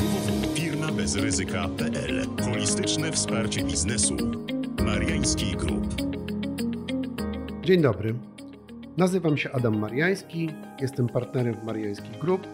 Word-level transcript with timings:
www.firmabezryzyka.pl 0.00 2.26
Holistyczne 2.42 3.12
wsparcie 3.12 3.64
biznesu. 3.64 4.16
Mariański 4.84 5.56
Group. 5.56 5.94
Dzień 7.62 7.82
dobry. 7.82 8.14
Nazywam 8.96 9.36
się 9.36 9.52
Adam 9.52 9.78
Mariański, 9.78 10.50
jestem 10.80 11.08
partnerem 11.08 11.54
w 11.54 11.64
Mariański 11.64 12.10
Group. 12.20 12.46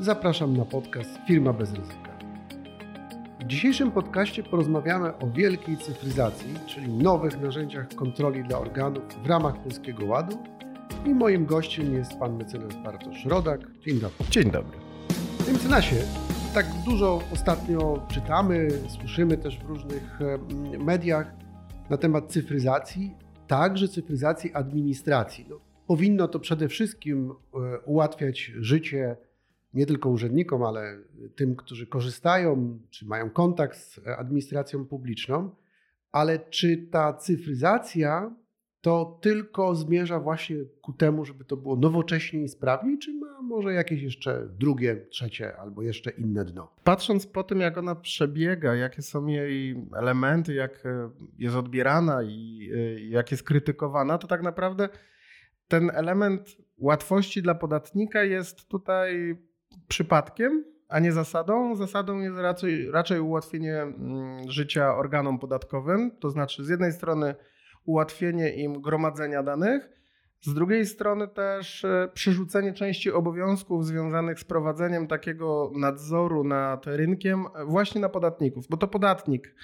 Zapraszam 0.00 0.56
na 0.56 0.64
podcast 0.64 1.10
Firma 1.26 1.52
bez 1.52 1.72
ryzyka. 1.72 2.12
W 3.40 3.44
dzisiejszym 3.44 3.90
podcaście 3.90 4.42
porozmawiamy 4.42 5.18
o 5.18 5.30
wielkiej 5.30 5.76
cyfryzacji, 5.76 6.54
czyli 6.66 6.88
nowych 6.88 7.40
narzędziach 7.40 7.88
kontroli 7.88 8.44
dla 8.44 8.58
organów 8.58 9.04
w 9.24 9.26
ramach 9.26 9.62
Polskiego 9.62 10.06
Ładu. 10.06 10.38
I 11.06 11.08
moim 11.08 11.46
gościem 11.46 11.94
jest 11.94 12.18
pan 12.18 12.36
mecenas 12.36 12.74
Bartosz 12.84 13.24
Rodak. 13.24 13.60
Dzień 13.86 14.00
dobry. 14.00 14.16
Dzień 14.30 14.50
dobry. 14.50 14.78
Panie 15.38 15.52
mecenasie, 15.52 15.96
tak 16.54 16.66
dużo 16.84 17.20
ostatnio 17.32 18.06
czytamy, 18.10 18.68
słyszymy 18.88 19.38
też 19.38 19.58
w 19.58 19.62
różnych 19.62 20.18
mediach 20.78 21.34
na 21.90 21.96
temat 21.96 22.32
cyfryzacji, 22.32 23.14
także 23.46 23.88
cyfryzacji 23.88 24.54
administracji. 24.54 25.46
No, 25.48 25.60
powinno 25.86 26.28
to 26.28 26.40
przede 26.40 26.68
wszystkim 26.68 27.30
e, 27.30 27.80
ułatwiać 27.80 28.52
życie 28.60 29.16
nie 29.74 29.86
tylko 29.86 30.08
urzędnikom, 30.08 30.62
ale 30.62 30.98
tym, 31.36 31.56
którzy 31.56 31.86
korzystają 31.86 32.78
czy 32.90 33.06
mają 33.06 33.30
kontakt 33.30 33.78
z 33.78 34.00
administracją 34.18 34.86
publiczną. 34.86 35.50
Ale 36.12 36.38
czy 36.38 36.76
ta 36.76 37.12
cyfryzacja 37.12 38.34
to 38.82 39.18
tylko 39.20 39.74
zmierza 39.74 40.20
właśnie 40.20 40.56
ku 40.80 40.92
temu, 40.92 41.24
żeby 41.24 41.44
to 41.44 41.56
było 41.56 41.76
nowocześnie 41.76 42.42
i 42.42 42.48
sprawniej, 42.48 42.98
czy 42.98 43.14
ma 43.14 43.42
może 43.42 43.72
jakieś 43.72 44.02
jeszcze 44.02 44.48
drugie, 44.58 45.06
trzecie 45.10 45.56
albo 45.56 45.82
jeszcze 45.82 46.10
inne 46.10 46.44
dno? 46.44 46.72
Patrząc 46.84 47.26
po 47.26 47.44
tym, 47.44 47.60
jak 47.60 47.78
ona 47.78 47.94
przebiega, 47.94 48.74
jakie 48.74 49.02
są 49.02 49.26
jej 49.26 49.86
elementy, 49.96 50.54
jak 50.54 50.86
e, 50.86 51.10
jest 51.38 51.56
odbierana 51.56 52.22
i 52.22 52.70
e, 52.74 53.00
jak 53.00 53.30
jest 53.30 53.42
krytykowana, 53.42 54.18
to 54.18 54.26
tak 54.26 54.42
naprawdę 54.42 54.88
ten 55.68 55.90
element 55.94 56.56
łatwości 56.78 57.42
dla 57.42 57.54
podatnika 57.54 58.22
jest 58.24 58.68
tutaj 58.68 59.36
przypadkiem, 59.88 60.64
a 60.88 60.98
nie 60.98 61.12
zasadą. 61.12 61.76
Zasadą 61.76 62.18
jest 62.18 62.36
raczej, 62.38 62.90
raczej 62.90 63.20
ułatwienie 63.20 63.82
mm, 63.82 64.50
życia 64.50 64.96
organom 64.96 65.38
podatkowym, 65.38 66.10
to 66.20 66.30
znaczy 66.30 66.64
z 66.64 66.68
jednej 66.68 66.92
strony 66.92 67.34
ułatwienie 67.84 68.54
im 68.54 68.80
gromadzenia 68.82 69.42
danych, 69.42 69.88
z 70.42 70.54
drugiej 70.54 70.86
strony 70.86 71.28
też 71.28 71.84
e, 71.84 72.08
przerzucenie 72.14 72.72
części 72.72 73.12
obowiązków 73.12 73.86
związanych 73.86 74.40
z 74.40 74.44
prowadzeniem 74.44 75.06
takiego 75.06 75.70
nadzoru 75.74 76.44
nad 76.44 76.86
rynkiem 76.86 77.44
właśnie 77.66 78.00
na 78.00 78.08
podatników, 78.08 78.66
bo 78.68 78.76
to 78.76 78.88
podatnik, 78.88 79.54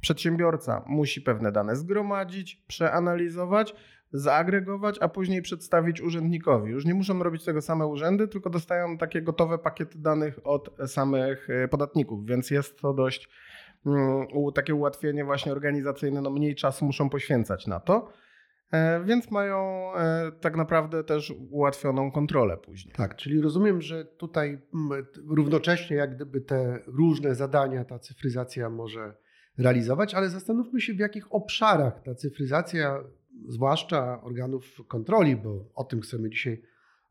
przedsiębiorca 0.00 0.84
musi 0.86 1.20
pewne 1.20 1.52
dane 1.52 1.76
zgromadzić, 1.76 2.64
przeanalizować, 2.66 3.74
zaagregować, 4.12 4.98
a 5.00 5.08
później 5.08 5.42
przedstawić 5.42 6.00
urzędnikowi. 6.00 6.70
Już 6.70 6.84
nie 6.84 6.94
muszą 6.94 7.22
robić 7.22 7.44
tego 7.44 7.62
same 7.62 7.86
urzędy, 7.86 8.28
tylko 8.28 8.50
dostają 8.50 8.98
takie 8.98 9.22
gotowe 9.22 9.58
pakiety 9.58 9.98
danych 9.98 10.38
od 10.44 10.76
samych 10.86 11.50
e, 11.50 11.68
podatników, 11.68 12.26
więc 12.26 12.50
jest 12.50 12.80
to 12.80 12.94
dość 12.94 13.28
takie 14.54 14.74
ułatwienie 14.74 15.24
właśnie 15.24 15.52
organizacyjne, 15.52 16.20
no 16.20 16.30
mniej 16.30 16.54
czasu 16.54 16.84
muszą 16.84 17.08
poświęcać 17.08 17.66
na 17.66 17.80
to. 17.80 18.08
E, 18.72 19.04
więc 19.04 19.30
mają 19.30 19.90
e, 19.94 20.32
tak 20.40 20.56
naprawdę 20.56 21.04
też 21.04 21.34
ułatwioną 21.50 22.12
kontrolę 22.12 22.56
później. 22.56 22.94
Tak, 22.94 23.16
czyli 23.16 23.40
rozumiem, 23.40 23.82
że 23.82 24.04
tutaj 24.04 24.60
równocześnie 25.28 25.96
jak 25.96 26.14
gdyby 26.14 26.40
te 26.40 26.78
różne 26.86 27.34
zadania 27.34 27.84
ta 27.84 27.98
cyfryzacja 27.98 28.70
może 28.70 29.14
realizować, 29.58 30.14
ale 30.14 30.28
zastanówmy 30.28 30.80
się 30.80 30.94
w 30.94 30.98
jakich 30.98 31.34
obszarach 31.34 32.02
ta 32.02 32.14
cyfryzacja 32.14 33.04
zwłaszcza 33.48 34.22
organów 34.22 34.64
kontroli, 34.88 35.36
bo 35.36 35.64
o 35.74 35.84
tym 35.84 36.00
chcemy 36.00 36.30
dzisiaj 36.30 36.62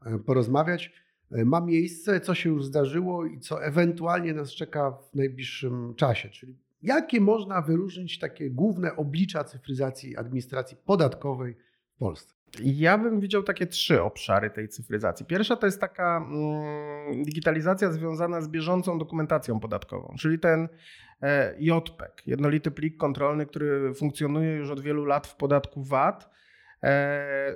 e, 0.06 0.20
porozmawiać, 0.20 1.07
ma 1.32 1.62
miejsce, 1.62 2.22
co 2.22 2.36
się 2.36 2.50
już 2.50 2.66
zdarzyło 2.66 3.26
i 3.26 3.40
co 3.40 3.64
ewentualnie 3.64 4.34
nas 4.34 4.52
czeka 4.52 4.92
w 4.92 5.16
najbliższym 5.16 5.96
czasie. 5.96 6.30
Czyli 6.30 6.58
jakie 6.82 7.22
można 7.22 7.62
wyróżnić 7.62 8.20
takie 8.20 8.50
główne 8.50 8.96
oblicza 8.96 9.44
cyfryzacji 9.44 10.18
administracji 10.18 10.78
podatkowej 10.86 11.56
w 11.96 11.98
Polsce? 11.98 12.38
Ja 12.64 12.98
bym 12.98 13.20
widział 13.20 13.44
takie 13.44 13.68
trzy 13.68 14.02
obszary 14.02 14.50
tej 14.50 14.70
cyfryzacji. 14.70 15.26
Pierwsza 15.26 15.56
to 15.56 15.66
jest 15.66 15.82
taka 15.82 16.18
mm, 16.18 17.24
digitalizacja 17.24 17.92
związana 17.92 18.42
z 18.42 18.48
bieżącą 18.48 18.98
dokumentacją 18.98 19.60
podatkową, 19.60 20.16
czyli 20.20 20.40
ten 20.40 20.68
e, 21.22 21.56
JPEG, 21.60 22.28
jednolity 22.28 22.72
plik 22.72 22.98
kontrolny, 22.98 23.46
który 23.46 23.94
funkcjonuje 23.94 24.56
już 24.56 24.70
od 24.70 24.80
wielu 24.80 25.06
lat 25.06 25.28
w 25.28 25.36
podatku 25.36 25.84
VAT. 25.84 26.30
E, 26.84 27.54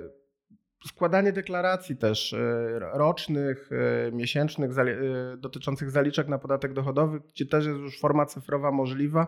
składanie 0.86 1.32
deklaracji 1.32 1.98
też 1.98 2.34
e, 2.34 2.80
rocznych, 2.80 3.70
miesięcznych 4.12 4.72
dotyczących 5.38 5.92
zaliczek 5.92 6.28
na 6.28 6.38
podatek 6.38 6.74
dochodowy, 6.74 7.20
gdzie 7.20 7.46
też 7.46 7.66
jest 7.66 7.80
już 7.80 8.00
forma 8.00 8.26
cyfrowa 8.26 8.72
możliwa. 8.72 9.28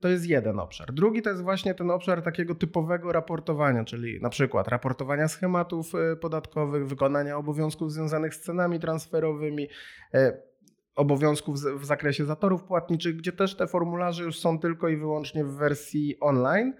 To 0.00 0.08
jest 0.08 0.26
jeden 0.26 0.60
obszar. 0.60 0.92
Drugi 0.92 1.22
to 1.22 1.30
jest 1.30 1.42
właśnie 1.42 1.74
ten 1.74 1.90
obszar 1.90 2.22
takiego 2.22 2.54
typowego 2.54 3.12
raportowania, 3.12 3.84
czyli 3.84 4.20
na 4.20 4.28
przykład 4.28 4.68
raportowania 4.68 5.28
schematów 5.28 5.94
e, 5.94 6.16
podatkowych, 6.16 6.86
wykonania 6.86 7.36
obowiązków 7.36 7.92
związanych 7.92 8.34
z 8.34 8.40
cenami 8.40 8.80
transferowymi, 8.80 9.68
e, 10.14 10.42
obowiązków 10.96 11.56
w 11.60 11.84
zakresie 11.84 12.24
zatorów 12.24 12.64
płatniczych, 12.64 13.16
gdzie 13.16 13.32
też 13.32 13.56
te 13.56 13.66
formularze 13.66 14.24
już 14.24 14.38
są 14.38 14.58
tylko 14.58 14.88
i 14.88 14.96
wyłącznie 14.96 15.44
w 15.44 15.54
wersji 15.54 16.20
online. 16.20 16.74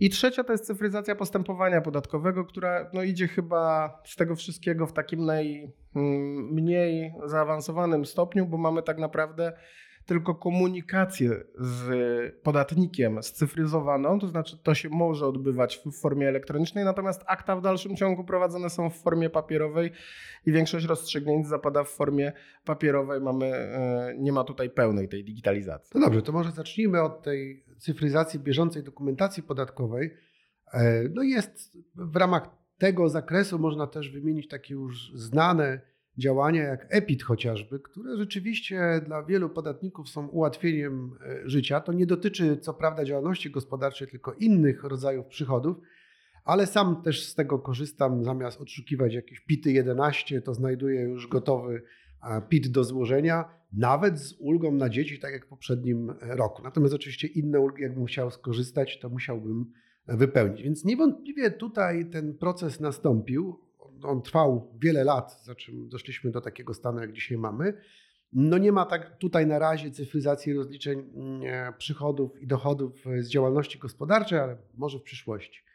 I 0.00 0.10
trzecia 0.10 0.44
to 0.44 0.52
jest 0.52 0.66
cyfryzacja 0.66 1.14
postępowania 1.14 1.80
podatkowego, 1.80 2.44
która 2.44 2.90
no, 2.92 3.02
idzie 3.02 3.28
chyba 3.28 3.92
z 4.04 4.16
tego 4.16 4.36
wszystkiego 4.36 4.86
w 4.86 4.92
takim 4.92 5.24
najmniej 5.24 7.06
mm, 7.06 7.28
zaawansowanym 7.28 8.06
stopniu, 8.06 8.46
bo 8.46 8.58
mamy 8.58 8.82
tak 8.82 8.98
naprawdę 8.98 9.52
tylko 10.06 10.34
komunikację 10.34 11.44
z 11.58 12.34
podatnikiem 12.42 13.22
scyfryzowaną, 13.22 14.18
to 14.18 14.28
znaczy 14.28 14.58
to 14.62 14.74
się 14.74 14.88
może 14.88 15.26
odbywać 15.26 15.80
w 15.86 16.00
formie 16.00 16.28
elektronicznej, 16.28 16.84
natomiast 16.84 17.22
akta 17.26 17.56
w 17.56 17.62
dalszym 17.62 17.96
ciągu 17.96 18.24
prowadzone 18.24 18.70
są 18.70 18.90
w 18.90 18.96
formie 18.96 19.30
papierowej 19.30 19.90
i 20.46 20.52
większość 20.52 20.86
rozstrzygnięć 20.86 21.46
zapada 21.46 21.84
w 21.84 21.88
formie 21.88 22.32
papierowej. 22.64 23.20
Mamy, 23.20 23.46
e, 23.46 24.14
nie 24.18 24.32
ma 24.32 24.44
tutaj 24.44 24.70
pełnej 24.70 25.08
tej 25.08 25.24
digitalizacji. 25.24 25.90
No 25.94 26.00
dobrze, 26.00 26.22
to 26.22 26.32
może 26.32 26.50
zacznijmy 26.50 27.02
od 27.02 27.22
tej 27.22 27.64
cyfryzacji 27.78 28.40
bieżącej 28.40 28.82
dokumentacji 28.82 29.42
podatkowej. 29.42 30.14
E, 30.72 31.02
no 31.14 31.22
jest 31.22 31.78
w 31.94 32.16
ramach 32.16 32.48
tego 32.78 33.08
zakresu 33.08 33.58
można 33.58 33.86
też 33.86 34.10
wymienić 34.10 34.48
takie 34.48 34.74
już 34.74 35.12
znane 35.14 35.80
działania 36.18 36.62
jak 36.62 36.86
EPIT 36.90 37.22
chociażby, 37.22 37.80
które 37.80 38.16
rzeczywiście 38.16 39.00
dla 39.06 39.22
wielu 39.22 39.50
podatników 39.50 40.08
są 40.08 40.26
ułatwieniem 40.26 41.10
e, 41.20 41.48
życia. 41.48 41.80
To 41.80 41.92
nie 41.92 42.06
dotyczy 42.06 42.56
co 42.56 42.74
prawda 42.74 43.04
działalności 43.04 43.50
gospodarczej, 43.50 44.08
tylko 44.08 44.32
innych 44.32 44.84
rodzajów 44.84 45.26
przychodów, 45.26 45.76
ale 46.44 46.66
sam 46.66 47.02
też 47.02 47.28
z 47.28 47.34
tego 47.34 47.58
korzystam. 47.58 48.24
Zamiast 48.24 48.60
odszukiwać 48.60 49.14
jakieś 49.14 49.40
PIT 49.40 49.66
11, 49.66 50.42
to 50.42 50.54
znajduję 50.54 51.00
już 51.02 51.26
gotowy 51.28 51.82
PIT 52.48 52.68
do 52.68 52.84
złożenia, 52.84 53.44
nawet 53.72 54.18
z 54.18 54.34
ulgą 54.38 54.72
na 54.72 54.88
dzieci, 54.88 55.18
tak 55.18 55.32
jak 55.32 55.46
w 55.46 55.48
poprzednim 55.48 56.10
e, 56.10 56.36
roku. 56.36 56.62
Natomiast 56.62 56.94
oczywiście 56.94 57.26
inne 57.28 57.60
ulgi, 57.60 57.82
jakbym 57.82 58.06
chciał 58.06 58.30
skorzystać, 58.30 58.98
to 58.98 59.08
musiałbym 59.08 59.72
wypełnić. 60.08 60.62
Więc 60.62 60.84
niewątpliwie 60.84 61.50
tutaj 61.50 62.10
ten 62.10 62.34
proces 62.34 62.80
nastąpił 62.80 63.65
on 64.02 64.22
trwał 64.22 64.72
wiele 64.78 65.04
lat, 65.04 65.44
za 65.44 65.54
czym 65.54 65.88
doszliśmy 65.88 66.30
do 66.30 66.40
takiego 66.40 66.74
stanu, 66.74 67.00
jak 67.00 67.12
dzisiaj 67.12 67.38
mamy. 67.38 67.74
No 68.32 68.58
nie 68.58 68.72
ma 68.72 68.86
tak 68.86 69.18
tutaj 69.18 69.46
na 69.46 69.58
razie 69.58 69.90
cyfryzacji 69.90 70.54
rozliczeń 70.54 70.98
mm, 71.14 71.42
przychodów 71.78 72.42
i 72.42 72.46
dochodów 72.46 73.04
z 73.20 73.28
działalności 73.28 73.78
gospodarczej, 73.78 74.38
ale 74.38 74.56
może 74.74 74.98
w 74.98 75.02
przyszłości. 75.02 75.66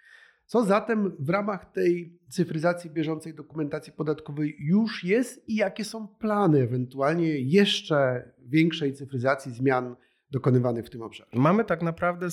Co 0.46 0.66
zatem 0.66 1.16
w 1.20 1.30
ramach 1.30 1.72
tej 1.72 2.20
cyfryzacji 2.30 2.90
bieżącej 2.90 3.34
dokumentacji 3.34 3.94
podatkowej 3.94 4.56
już 4.60 5.04
jest 5.04 5.50
i 5.50 5.56
jakie 5.56 5.86
są 5.86 6.08
plany 6.08 6.62
ewentualnie 6.62 7.40
jeszcze 7.40 8.32
większej 8.40 8.94
cyfryzacji 8.94 9.54
zmian 9.54 9.96
dokonywany 10.32 10.84
w 10.84 10.90
tym 10.90 11.02
obszarze. 11.02 11.32
Mamy 11.34 11.66
tak 11.66 11.82
naprawdę 11.82 12.28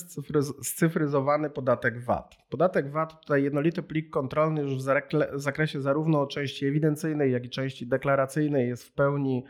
scyfryzowany 0.62 1.50
podatek 1.50 2.04
VAT. 2.04 2.36
Podatek 2.50 2.90
VAT, 2.90 3.20
tutaj 3.20 3.42
jednolity 3.42 3.82
plik 3.82 4.10
kontrolny 4.10 4.62
już 4.62 4.74
w 4.74 5.40
zakresie 5.40 5.80
zarówno 5.80 6.26
części 6.26 6.66
ewidencyjnej, 6.66 7.32
jak 7.32 7.44
i 7.44 7.50
części 7.50 7.86
deklaracyjnej 7.86 8.68
jest 8.68 8.84
w 8.84 8.92
pełni 8.92 9.44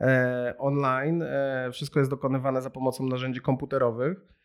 e, 0.00 0.54
online. 0.58 1.22
E, 1.22 1.68
wszystko 1.72 1.98
jest 1.98 2.10
dokonywane 2.10 2.62
za 2.62 2.70
pomocą 2.70 3.06
narzędzi 3.06 3.40
komputerowych. 3.40 4.37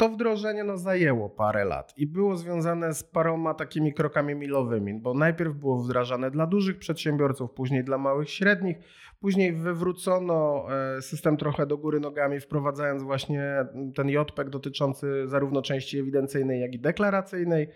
To 0.00 0.08
wdrożenie 0.08 0.64
no, 0.64 0.76
zajęło 0.76 1.28
parę 1.28 1.64
lat 1.64 1.94
i 1.96 2.06
było 2.06 2.36
związane 2.36 2.94
z 2.94 3.04
paroma 3.04 3.54
takimi 3.54 3.94
krokami 3.94 4.34
milowymi, 4.34 4.94
bo 4.94 5.14
najpierw 5.14 5.54
było 5.54 5.82
wdrażane 5.82 6.30
dla 6.30 6.46
dużych 6.46 6.78
przedsiębiorców, 6.78 7.50
później 7.50 7.84
dla 7.84 7.98
małych, 7.98 8.30
średnich, 8.30 8.76
później 9.20 9.52
wywrócono 9.52 10.66
e, 10.96 11.02
system 11.02 11.36
trochę 11.36 11.66
do 11.66 11.78
góry 11.78 12.00
nogami, 12.00 12.40
wprowadzając 12.40 13.02
właśnie 13.02 13.66
ten 13.94 14.08
JPEG 14.08 14.50
dotyczący 14.50 15.28
zarówno 15.28 15.62
części 15.62 15.98
ewidencyjnej, 15.98 16.60
jak 16.60 16.74
i 16.74 16.78
deklaracyjnej. 16.78 17.68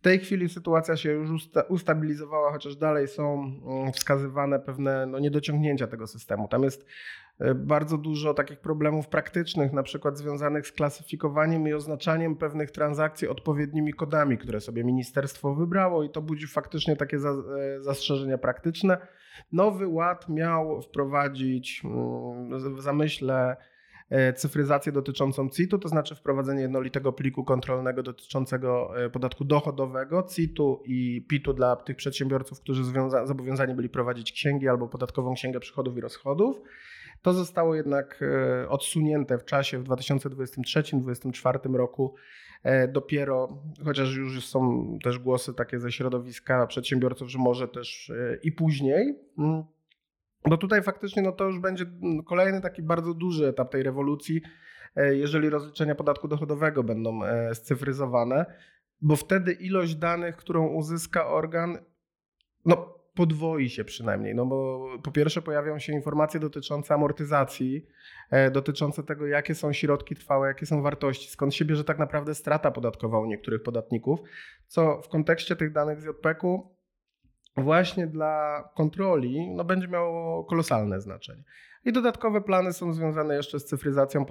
W 0.00 0.02
tej 0.02 0.18
chwili 0.18 0.48
sytuacja 0.48 0.96
się 0.96 1.12
już 1.12 1.30
ustabilizowała, 1.68 2.52
chociaż 2.52 2.76
dalej 2.76 3.08
są 3.08 3.34
mm, 3.34 3.92
wskazywane 3.92 4.60
pewne 4.60 5.06
no, 5.06 5.18
niedociągnięcia 5.18 5.86
tego 5.86 6.06
systemu. 6.06 6.48
Tam 6.48 6.62
jest 6.62 6.86
e, 7.38 7.54
bardzo 7.54 7.98
dużo 7.98 8.34
takich 8.34 8.60
problemów 8.60 9.08
praktycznych, 9.08 9.72
na 9.72 9.82
przykład 9.82 10.18
związanych 10.18 10.66
z 10.66 10.72
klasyfikowaniem 10.72 11.68
i 11.68 11.72
oznaczaniem 11.72 12.36
pewnych 12.36 12.70
transakcji 12.70 13.28
odpowiednimi 13.28 13.92
kodami, 13.92 14.38
które 14.38 14.60
sobie 14.60 14.84
ministerstwo 14.84 15.54
wybrało, 15.54 16.02
i 16.02 16.10
to 16.10 16.22
budzi 16.22 16.46
faktycznie 16.46 16.96
takie 16.96 17.16
e, 17.16 17.20
zastrzeżenia 17.80 18.38
praktyczne. 18.38 18.98
Nowy 19.52 19.86
ład 19.86 20.28
miał 20.28 20.82
wprowadzić 20.82 21.82
mm, 21.84 22.76
w 22.76 22.80
zamyśle 22.80 23.56
cyfryzację 24.36 24.92
dotyczącą 24.92 25.48
CIT-u, 25.48 25.78
to 25.78 25.88
znaczy 25.88 26.14
wprowadzenie 26.14 26.62
jednolitego 26.62 27.12
pliku 27.12 27.44
kontrolnego 27.44 28.02
dotyczącego 28.02 28.90
e, 29.04 29.10
podatku 29.10 29.44
dochodowego, 29.44 30.22
CIT-u 30.22 30.82
i 30.84 31.26
PIT-u 31.28 31.52
dla 31.52 31.76
tych 31.76 31.96
przedsiębiorców, 31.96 32.60
którzy 32.60 32.82
zobowiązani 33.24 33.74
byli 33.74 33.88
prowadzić 33.88 34.32
księgi 34.32 34.68
albo 34.68 34.88
podatkową 34.88 35.34
księgę 35.34 35.60
przychodów 35.60 35.96
i 35.96 36.00
rozchodów. 36.00 36.56
To 37.22 37.32
zostało 37.32 37.74
jednak 37.74 38.20
e, 38.22 38.68
odsunięte 38.68 39.38
w 39.38 39.44
czasie 39.44 39.78
w 39.78 39.84
2023-2024 39.84 41.74
roku. 41.74 42.14
Dopiero, 42.88 43.62
chociaż 43.84 44.16
już 44.16 44.46
są 44.46 44.88
też 45.04 45.18
głosy 45.18 45.54
takie 45.54 45.78
ze 45.78 45.92
środowiska 45.92 46.66
przedsiębiorców, 46.66 47.30
że 47.30 47.38
może 47.38 47.68
też 47.68 48.12
i 48.42 48.52
później. 48.52 49.14
Bo 50.48 50.56
tutaj 50.56 50.82
faktycznie 50.82 51.22
no 51.22 51.32
to 51.32 51.44
już 51.44 51.58
będzie 51.58 51.86
kolejny 52.26 52.60
taki 52.60 52.82
bardzo 52.82 53.14
duży 53.14 53.46
etap 53.48 53.70
tej 53.70 53.82
rewolucji, 53.82 54.42
e, 54.96 55.16
jeżeli 55.16 55.50
rozliczenia 55.50 55.94
podatku 55.94 56.28
dochodowego 56.28 56.82
będą 56.82 57.24
e, 57.24 57.54
scyfryzowane, 57.54 58.46
bo 59.00 59.16
wtedy 59.16 59.52
ilość 59.52 59.94
danych, 59.94 60.36
którą 60.36 60.66
uzyska 60.66 61.26
organ, 61.26 61.78
no 62.64 63.00
podwoi 63.14 63.70
się 63.70 63.84
przynajmniej. 63.84 64.34
No 64.34 64.46
bo 64.46 64.88
po 65.02 65.10
pierwsze 65.10 65.42
pojawią 65.42 65.78
się 65.78 65.92
informacje 65.92 66.40
dotyczące 66.40 66.94
amortyzacji, 66.94 67.86
e, 68.30 68.50
dotyczące 68.50 69.02
tego, 69.02 69.26
jakie 69.26 69.54
są 69.54 69.72
środki 69.72 70.14
trwałe, 70.14 70.48
jakie 70.48 70.66
są 70.66 70.82
wartości, 70.82 71.30
skąd 71.30 71.54
się 71.54 71.64
bierze 71.64 71.84
tak 71.84 71.98
naprawdę 71.98 72.34
strata 72.34 72.70
podatkowa 72.70 73.20
u 73.20 73.26
niektórych 73.26 73.62
podatników, 73.62 74.20
co 74.66 75.02
w 75.02 75.08
kontekście 75.08 75.56
tych 75.56 75.72
danych 75.72 76.00
z 76.00 76.04
JPK-u 76.04 76.79
właśnie 77.62 78.06
dla 78.06 78.64
kontroli 78.74 79.50
no, 79.50 79.64
będzie 79.64 79.88
miało 79.88 80.44
kolosalne 80.44 81.00
znaczenie. 81.00 81.42
I 81.84 81.92
dodatkowe 81.92 82.40
plany 82.40 82.72
są 82.72 82.92
związane 82.92 83.36
jeszcze 83.36 83.60
z 83.60 83.64
cyfryzacją 83.64 84.24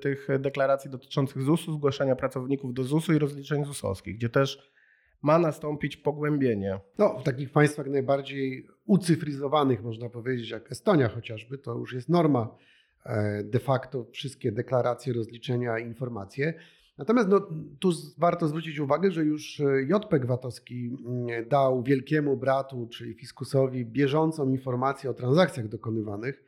tych 0.00 0.28
deklaracji 0.38 0.90
dotyczących 0.90 1.42
ZUS-u, 1.42 1.72
zgłaszania 1.72 2.16
pracowników 2.16 2.74
do 2.74 2.84
ZUS-u 2.84 3.12
i 3.12 3.18
rozliczeń 3.18 3.64
ZUS-owskich, 3.64 4.16
gdzie 4.16 4.28
też 4.28 4.70
ma 5.22 5.38
nastąpić 5.38 5.96
pogłębienie. 5.96 6.80
No, 6.98 7.18
w 7.18 7.22
takich 7.22 7.50
państwach 7.50 7.86
najbardziej 7.86 8.66
ucyfryzowanych, 8.86 9.82
można 9.82 10.08
powiedzieć, 10.08 10.50
jak 10.50 10.72
Estonia 10.72 11.08
chociażby, 11.08 11.58
to 11.58 11.78
już 11.78 11.92
jest 11.92 12.08
norma 12.08 12.56
e, 13.04 13.44
de 13.44 13.58
facto 13.58 14.04
wszystkie 14.04 14.52
deklaracje, 14.52 15.12
rozliczenia, 15.12 15.78
informacje. 15.78 16.54
Natomiast 17.00 17.28
no, 17.28 17.40
tu 17.78 17.90
warto 18.18 18.48
zwrócić 18.48 18.78
uwagę, 18.78 19.10
że 19.10 19.24
już 19.24 19.60
e, 19.60 19.82
JPEG 19.82 20.26
VAT-owski 20.26 20.96
mm, 21.06 21.48
dał 21.48 21.82
wielkiemu 21.82 22.36
bratu, 22.36 22.88
czyli 22.90 23.14
fiskusowi, 23.14 23.86
bieżącą 23.86 24.48
informację 24.48 25.10
o 25.10 25.14
transakcjach 25.14 25.68
dokonywanych 25.68 26.44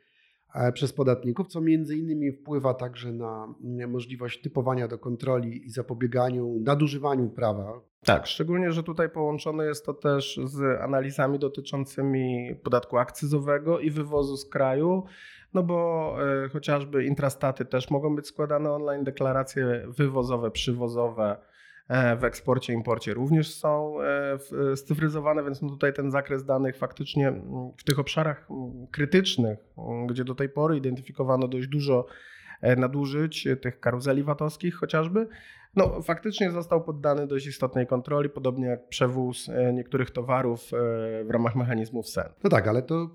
e, 0.55 0.71
przez 0.71 0.93
podatników, 0.93 1.47
co 1.47 1.61
między 1.61 1.97
innymi 1.97 2.31
wpływa 2.31 2.73
także 2.73 3.11
na 3.11 3.55
mm, 3.63 3.91
możliwość 3.91 4.41
typowania 4.41 4.87
do 4.87 4.99
kontroli 4.99 5.65
i 5.65 5.69
zapobieganiu 5.69 6.59
nadużywaniu 6.59 7.29
prawa. 7.29 7.81
Tak, 8.05 8.27
szczególnie, 8.27 8.71
że 8.71 8.83
tutaj 8.83 9.09
połączone 9.09 9.65
jest 9.65 9.85
to 9.85 9.93
też 9.93 10.39
z 10.43 10.81
analizami 10.81 11.39
dotyczącymi 11.39 12.55
podatku 12.63 12.97
akcyzowego 12.97 13.79
i 13.79 13.91
wywozu 13.91 14.37
z 14.37 14.45
kraju, 14.45 15.03
no 15.53 15.63
bo 15.63 16.15
e, 16.45 16.49
chociażby 16.49 17.05
intrastaty 17.05 17.65
też 17.65 17.89
mogą 17.89 18.15
być 18.15 18.27
składane 18.27 18.71
online, 18.71 19.03
deklaracje 19.03 19.83
wywozowe, 19.87 20.51
przywozowe 20.51 21.37
e, 21.87 22.15
w 22.15 22.23
eksporcie, 22.23 22.73
imporcie 22.73 23.13
również 23.13 23.55
są 23.55 23.97
e, 24.01 24.75
scyfryzowane, 24.75 25.43
więc 25.43 25.61
no 25.61 25.69
tutaj 25.69 25.93
ten 25.93 26.11
zakres 26.11 26.45
danych 26.45 26.77
faktycznie 26.77 27.33
w 27.77 27.83
tych 27.83 27.99
obszarach 27.99 28.47
krytycznych, 28.91 29.59
gdzie 30.07 30.23
do 30.23 30.35
tej 30.35 30.49
pory 30.49 30.77
identyfikowano 30.77 31.47
dość 31.47 31.67
dużo 31.67 32.05
nadużyć 32.77 33.47
tych 33.61 33.79
karuzeli 33.79 34.23
VAT-owskich 34.23 34.75
chociażby, 34.75 35.27
no, 35.75 36.01
faktycznie 36.01 36.51
został 36.51 36.83
poddany 36.83 37.27
dość 37.27 37.47
istotnej 37.47 37.87
kontroli, 37.87 38.29
podobnie 38.29 38.67
jak 38.67 38.87
przewóz 38.87 39.49
niektórych 39.73 40.11
towarów 40.11 40.71
w 41.25 41.27
ramach 41.29 41.55
mechanizmów 41.55 42.09
SEN. 42.09 42.29
No 42.43 42.49
tak, 42.49 42.67
ale 42.67 42.81
to 42.81 43.09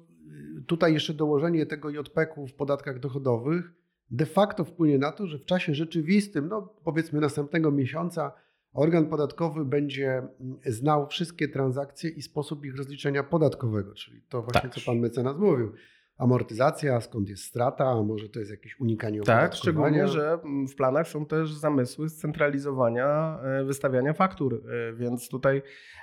tutaj 0.66 0.92
jeszcze 0.92 1.14
dołożenie 1.14 1.66
tego 1.66 1.90
JPK-u 1.90 2.46
w 2.46 2.54
podatkach 2.54 2.98
dochodowych 2.98 3.72
de 4.10 4.26
facto 4.26 4.64
wpłynie 4.64 4.98
na 4.98 5.12
to, 5.12 5.26
że 5.26 5.38
w 5.38 5.44
czasie 5.44 5.74
rzeczywistym, 5.74 6.48
no 6.48 6.74
powiedzmy 6.84 7.20
następnego 7.20 7.70
miesiąca, 7.70 8.32
organ 8.72 9.06
podatkowy 9.06 9.64
będzie 9.64 10.08
mm, 10.08 10.58
znał 10.66 11.06
wszystkie 11.06 11.48
transakcje 11.48 12.10
i 12.10 12.22
sposób 12.22 12.64
ich 12.64 12.76
rozliczenia 12.76 13.22
podatkowego, 13.22 13.94
czyli 13.94 14.22
to 14.28 14.42
właśnie, 14.42 14.70
tak. 14.70 14.74
co 14.74 14.80
pan 14.86 14.98
mecenas 14.98 15.36
mówił 15.38 15.72
amortyzacja, 16.18 17.00
skąd 17.00 17.28
jest 17.28 17.44
strata, 17.44 17.84
a 17.84 18.02
może 18.02 18.28
to 18.28 18.38
jest 18.38 18.50
jakieś 18.50 18.80
unikanie 18.80 19.20
Tak, 19.20 19.54
szczególnie, 19.54 20.08
że 20.08 20.38
w 20.72 20.74
planach 20.74 21.08
są 21.08 21.26
też 21.26 21.54
zamysły 21.54 22.08
scentralizowania 22.08 23.38
e, 23.42 23.64
wystawiania 23.64 24.12
faktur, 24.12 24.54
e, 24.54 24.92
więc 24.92 25.28
tutaj 25.28 25.62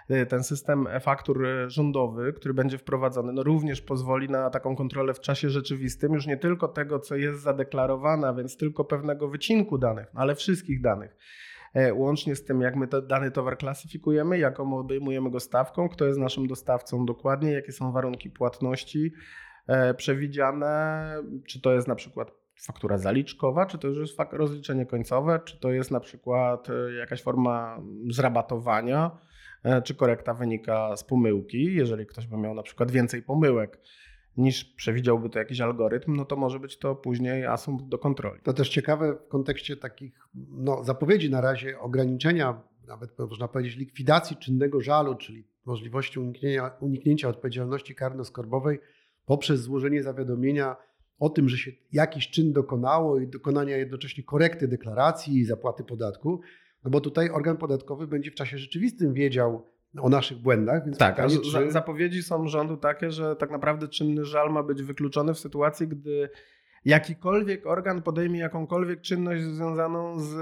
e, 0.10 0.26
ten 0.26 0.44
system 0.44 0.88
faktur 1.02 1.48
rządowy, 1.68 2.34
który 2.34 2.54
będzie 2.54 2.78
wprowadzony, 2.78 3.34
no 3.34 3.44
również 3.44 3.82
pozwoli 3.82 4.30
na 4.30 4.50
taką 4.50 4.76
kontrolę 4.76 5.14
w 5.14 5.20
czasie 5.20 5.50
rzeczywistym, 5.50 6.14
już 6.14 6.28
nie 6.28 6.38
tylko 6.38 6.68
tego, 6.68 7.00
co 7.00 7.16
jest 7.16 7.42
zadeklarowane, 7.42 8.28
a 8.28 8.34
więc 8.34 8.58
tylko 8.58 8.86
pewnego 8.86 9.28
wycinku 9.28 9.78
danych, 9.78 10.08
ale 10.14 10.36
wszystkich 10.36 10.82
danych. 10.82 11.16
Łącznie 11.94 12.36
z 12.36 12.44
tym, 12.44 12.62
jak 12.62 12.76
my 12.76 12.88
dany 13.08 13.32
towar 13.32 13.58
klasyfikujemy, 13.58 14.40
jaką 14.40 14.78
obejmujemy 14.78 15.32
go 15.32 15.40
stawką, 15.40 15.90
kto 15.90 16.06
jest 16.06 16.20
naszym 16.20 16.48
dostawcą 16.48 17.06
dokładnie, 17.06 17.52
jakie 17.52 17.72
są 17.72 17.92
warunki 17.92 18.30
płatności, 18.30 19.14
przewidziane, 19.98 21.14
czy 21.48 21.62
to 21.62 21.74
jest 21.74 21.88
na 21.88 21.96
przykład 21.96 22.32
faktura 22.62 22.98
zaliczkowa, 22.98 23.66
czy 23.66 23.78
to 23.78 23.88
już 23.88 23.98
jest 23.98 24.20
rozliczenie 24.32 24.86
końcowe, 24.86 25.40
czy 25.46 25.60
to 25.60 25.72
jest 25.72 25.92
na 25.92 26.00
przykład 26.00 26.70
e, 26.70 26.94
jakaś 26.94 27.24
forma 27.24 27.82
zrabatowania, 28.10 29.12
e, 29.64 29.82
czy 29.82 29.96
korekta 29.96 30.34
wynika 30.34 30.98
z 30.98 31.04
pomyłki. 31.04 31.76
Jeżeli 31.76 32.06
ktoś 32.06 32.28
by 32.28 32.38
miał 32.38 32.54
na 32.54 32.64
przykład 32.64 32.92
więcej 32.92 33.22
pomyłek 33.22 33.80
niż 34.38 34.66
przewidziałby 34.66 35.30
to 35.30 35.40
jakiś 35.40 35.62
algorytm, 35.62 36.16
no 36.16 36.26
to 36.26 36.36
może 36.36 36.60
być 36.60 36.78
to 36.78 36.96
później 36.96 37.46
asumpt 37.46 37.86
do 37.86 37.98
kontroli. 37.98 38.42
To 38.44 38.54
też 38.54 38.70
ciekawe 38.70 39.14
w 39.14 39.28
kontekście 39.28 39.78
takich 39.78 40.20
no, 40.52 40.84
zapowiedzi 40.84 41.30
na 41.30 41.42
razie 41.42 41.80
ograniczenia, 41.80 42.62
nawet 42.88 43.20
można 43.20 43.48
powiedzieć 43.48 43.76
likwidacji 43.76 44.38
czynnego 44.38 44.82
żalu, 44.82 45.16
czyli 45.16 45.48
możliwości 45.66 46.20
uniknięcia, 46.20 46.72
uniknięcia 46.80 47.30
odpowiedzialności 47.30 47.96
karno-skarbowej 47.96 48.78
poprzez 49.26 49.62
złożenie 49.62 50.04
zawiadomienia 50.04 50.76
o 51.20 51.30
tym, 51.30 51.50
że 51.50 51.58
się 51.58 51.72
jakiś 51.92 52.30
czyn 52.30 52.54
dokonało 52.54 53.20
i 53.20 53.28
dokonania 53.28 53.78
jednocześnie 53.78 54.24
korekty 54.24 54.68
deklaracji 54.68 55.38
i 55.38 55.46
zapłaty 55.46 55.84
podatku, 55.84 56.42
no 56.84 56.92
bo 56.92 57.02
tutaj 57.02 57.30
organ 57.30 57.58
podatkowy 57.58 58.08
będzie 58.08 58.32
w 58.32 58.36
czasie 58.36 58.58
rzeczywistym 58.58 59.14
wiedział 59.14 59.66
o 60.02 60.10
naszych 60.10 60.38
błędach. 60.38 60.86
Więc 60.86 60.98
tak, 60.98 61.16
pytanie, 61.16 61.38
czy... 61.40 61.72
zapowiedzi 61.72 62.24
są 62.24 62.48
rządu 62.48 62.78
takie, 62.78 63.12
że 63.12 63.36
tak 63.36 63.52
naprawdę 63.52 63.88
czynny 63.88 64.26
żal 64.26 64.52
ma 64.52 64.64
być 64.64 64.84
wykluczony 64.84 65.34
w 65.34 65.40
sytuacji, 65.40 65.88
gdy 65.88 66.30
jakikolwiek 66.86 67.68
organ 67.68 68.02
podejmie 68.02 68.40
jakąkolwiek 68.40 69.02
czynność 69.02 69.44
związaną 69.44 70.20
z 70.20 70.36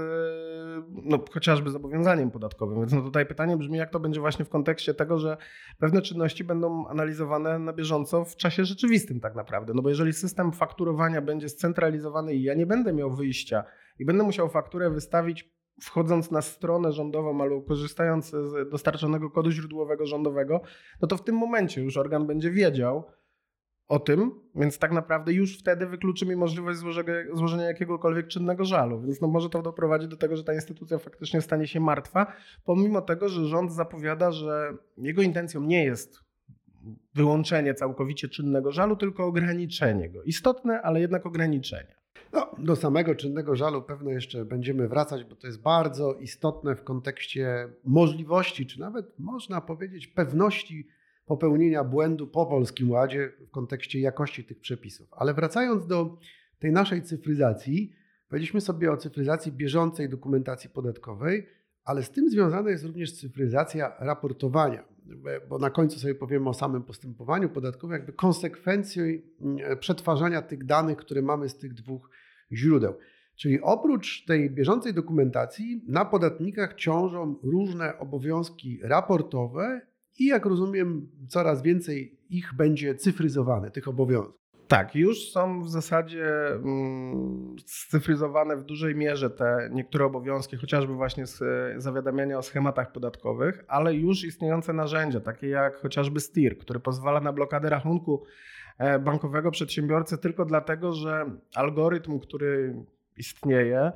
no, 0.90 1.24
chociażby 1.32 1.70
zobowiązaniem 1.70 2.30
podatkowym. 2.30 2.78
Więc 2.78 2.92
no 2.92 3.02
tutaj 3.02 3.26
pytanie 3.26 3.56
brzmi, 3.56 3.78
jak 3.78 3.90
to 3.90 4.00
będzie 4.00 4.20
właśnie 4.20 4.44
w 4.44 4.48
kontekście 4.48 4.94
tego, 4.94 5.18
że 5.18 5.36
pewne 5.78 6.02
czynności 6.02 6.44
będą 6.44 6.88
analizowane 6.88 7.58
na 7.58 7.72
bieżąco 7.72 8.24
w 8.24 8.36
czasie 8.36 8.64
rzeczywistym 8.64 9.20
tak 9.20 9.34
naprawdę. 9.34 9.72
No 9.74 9.82
bo 9.82 9.88
jeżeli 9.88 10.12
system 10.12 10.52
fakturowania 10.52 11.22
będzie 11.22 11.48
scentralizowany 11.48 12.34
i 12.34 12.42
ja 12.42 12.54
nie 12.54 12.66
będę 12.66 12.92
miał 12.92 13.10
wyjścia 13.10 13.64
i 13.98 14.04
będę 14.04 14.24
musiał 14.24 14.48
fakturę 14.48 14.90
wystawić 14.90 15.54
wchodząc 15.80 16.30
na 16.30 16.42
stronę 16.42 16.92
rządową 16.92 17.42
albo 17.42 17.62
korzystając 17.62 18.30
z 18.30 18.70
dostarczonego 18.70 19.30
kodu 19.30 19.50
źródłowego 19.50 20.06
rządowego, 20.06 20.60
no 21.02 21.08
to 21.08 21.16
w 21.16 21.24
tym 21.24 21.36
momencie 21.36 21.82
już 21.82 21.96
organ 21.96 22.26
będzie 22.26 22.50
wiedział, 22.50 23.04
o 23.88 23.98
tym, 23.98 24.40
więc 24.54 24.78
tak 24.78 24.92
naprawdę 24.92 25.32
już 25.32 25.58
wtedy 25.58 25.86
wykluczy 25.86 26.26
mi 26.26 26.36
możliwość 26.36 26.78
złożenia, 26.78 27.14
złożenia 27.32 27.64
jakiegokolwiek 27.64 28.28
czynnego 28.28 28.64
żalu. 28.64 29.00
Więc 29.00 29.20
no 29.20 29.28
może 29.28 29.50
to 29.50 29.62
doprowadzić 29.62 30.08
do 30.08 30.16
tego, 30.16 30.36
że 30.36 30.44
ta 30.44 30.54
instytucja 30.54 30.98
faktycznie 30.98 31.40
stanie 31.40 31.66
się 31.66 31.80
martwa, 31.80 32.32
pomimo 32.64 33.00
tego, 33.00 33.28
że 33.28 33.46
rząd 33.46 33.72
zapowiada, 33.72 34.32
że 34.32 34.76
jego 34.96 35.22
intencją 35.22 35.60
nie 35.60 35.84
jest 35.84 36.24
wyłączenie 37.14 37.74
całkowicie 37.74 38.28
czynnego 38.28 38.72
żalu, 38.72 38.96
tylko 38.96 39.24
ograniczenie 39.24 40.10
go. 40.10 40.22
Istotne, 40.22 40.82
ale 40.82 41.00
jednak 41.00 41.26
ograniczenie. 41.26 41.94
No, 42.32 42.50
do 42.58 42.76
samego 42.76 43.14
czynnego 43.14 43.56
żalu 43.56 43.82
pewno 43.82 44.10
jeszcze 44.10 44.44
będziemy 44.44 44.88
wracać, 44.88 45.24
bo 45.24 45.36
to 45.36 45.46
jest 45.46 45.62
bardzo 45.62 46.14
istotne 46.14 46.76
w 46.76 46.84
kontekście 46.84 47.68
możliwości, 47.84 48.66
czy 48.66 48.80
nawet 48.80 49.18
można 49.18 49.60
powiedzieć 49.60 50.06
pewności 50.06 50.88
popełnienia 51.26 51.84
błędu 51.84 52.26
po 52.26 52.46
Polskim 52.46 52.90
Ładzie 52.90 53.32
w 53.46 53.50
kontekście 53.50 54.00
jakości 54.00 54.44
tych 54.44 54.60
przepisów. 54.60 55.08
Ale 55.12 55.34
wracając 55.34 55.86
do 55.86 56.18
tej 56.58 56.72
naszej 56.72 57.02
cyfryzacji, 57.02 57.92
powiedzieliśmy 58.28 58.60
sobie 58.60 58.92
o 58.92 58.96
cyfryzacji 58.96 59.52
bieżącej 59.52 60.08
dokumentacji 60.08 60.70
podatkowej, 60.70 61.46
ale 61.84 62.02
z 62.02 62.10
tym 62.10 62.30
związana 62.30 62.70
jest 62.70 62.84
również 62.84 63.12
cyfryzacja 63.12 63.96
raportowania, 63.98 64.84
bo 65.48 65.58
na 65.58 65.70
końcu 65.70 65.98
sobie 65.98 66.14
powiemy 66.14 66.48
o 66.48 66.54
samym 66.54 66.82
postępowaniu 66.82 67.48
podatkowym, 67.48 67.96
jakby 67.96 68.12
konsekwencji 68.12 69.22
mm, 69.40 69.78
przetwarzania 69.78 70.42
tych 70.42 70.64
danych, 70.64 70.96
które 70.96 71.22
mamy 71.22 71.48
z 71.48 71.58
tych 71.58 71.74
dwóch 71.74 72.10
źródeł. 72.52 72.94
Czyli 73.36 73.60
oprócz 73.60 74.24
tej 74.24 74.50
bieżącej 74.50 74.94
dokumentacji 74.94 75.84
na 75.88 76.04
podatnikach 76.04 76.74
ciążą 76.74 77.36
różne 77.42 77.98
obowiązki 77.98 78.80
raportowe 78.82 79.80
i 80.18 80.26
jak 80.26 80.46
rozumiem, 80.46 81.08
coraz 81.28 81.62
więcej 81.62 82.18
ich 82.30 82.54
będzie 82.56 82.94
cyfryzowane, 82.94 83.70
tych 83.70 83.88
obowiązków. 83.88 84.44
Tak, 84.68 84.94
już 84.94 85.30
są 85.30 85.62
w 85.62 85.70
zasadzie 85.70 86.46
mm, 86.46 87.56
scyfryzowane 87.66 88.56
w 88.56 88.64
dużej 88.64 88.94
mierze 88.94 89.30
te 89.30 89.68
niektóre 89.72 90.04
obowiązki, 90.04 90.56
chociażby 90.56 90.94
właśnie 90.94 91.26
z 91.26 91.42
zawiadamiania 91.82 92.38
o 92.38 92.42
schematach 92.42 92.92
podatkowych, 92.92 93.64
ale 93.68 93.94
już 93.94 94.24
istniejące 94.24 94.72
narzędzia, 94.72 95.20
takie 95.20 95.48
jak 95.48 95.76
chociażby 95.76 96.20
STIR, 96.20 96.58
który 96.58 96.80
pozwala 96.80 97.20
na 97.20 97.32
blokadę 97.32 97.70
rachunku 97.70 98.24
e, 98.78 98.98
bankowego 98.98 99.50
przedsiębiorcy 99.50 100.18
tylko 100.18 100.44
dlatego, 100.44 100.92
że 100.92 101.30
algorytm, 101.54 102.18
który 102.18 102.74
istnieje, 103.16 103.76
E, 103.76 103.92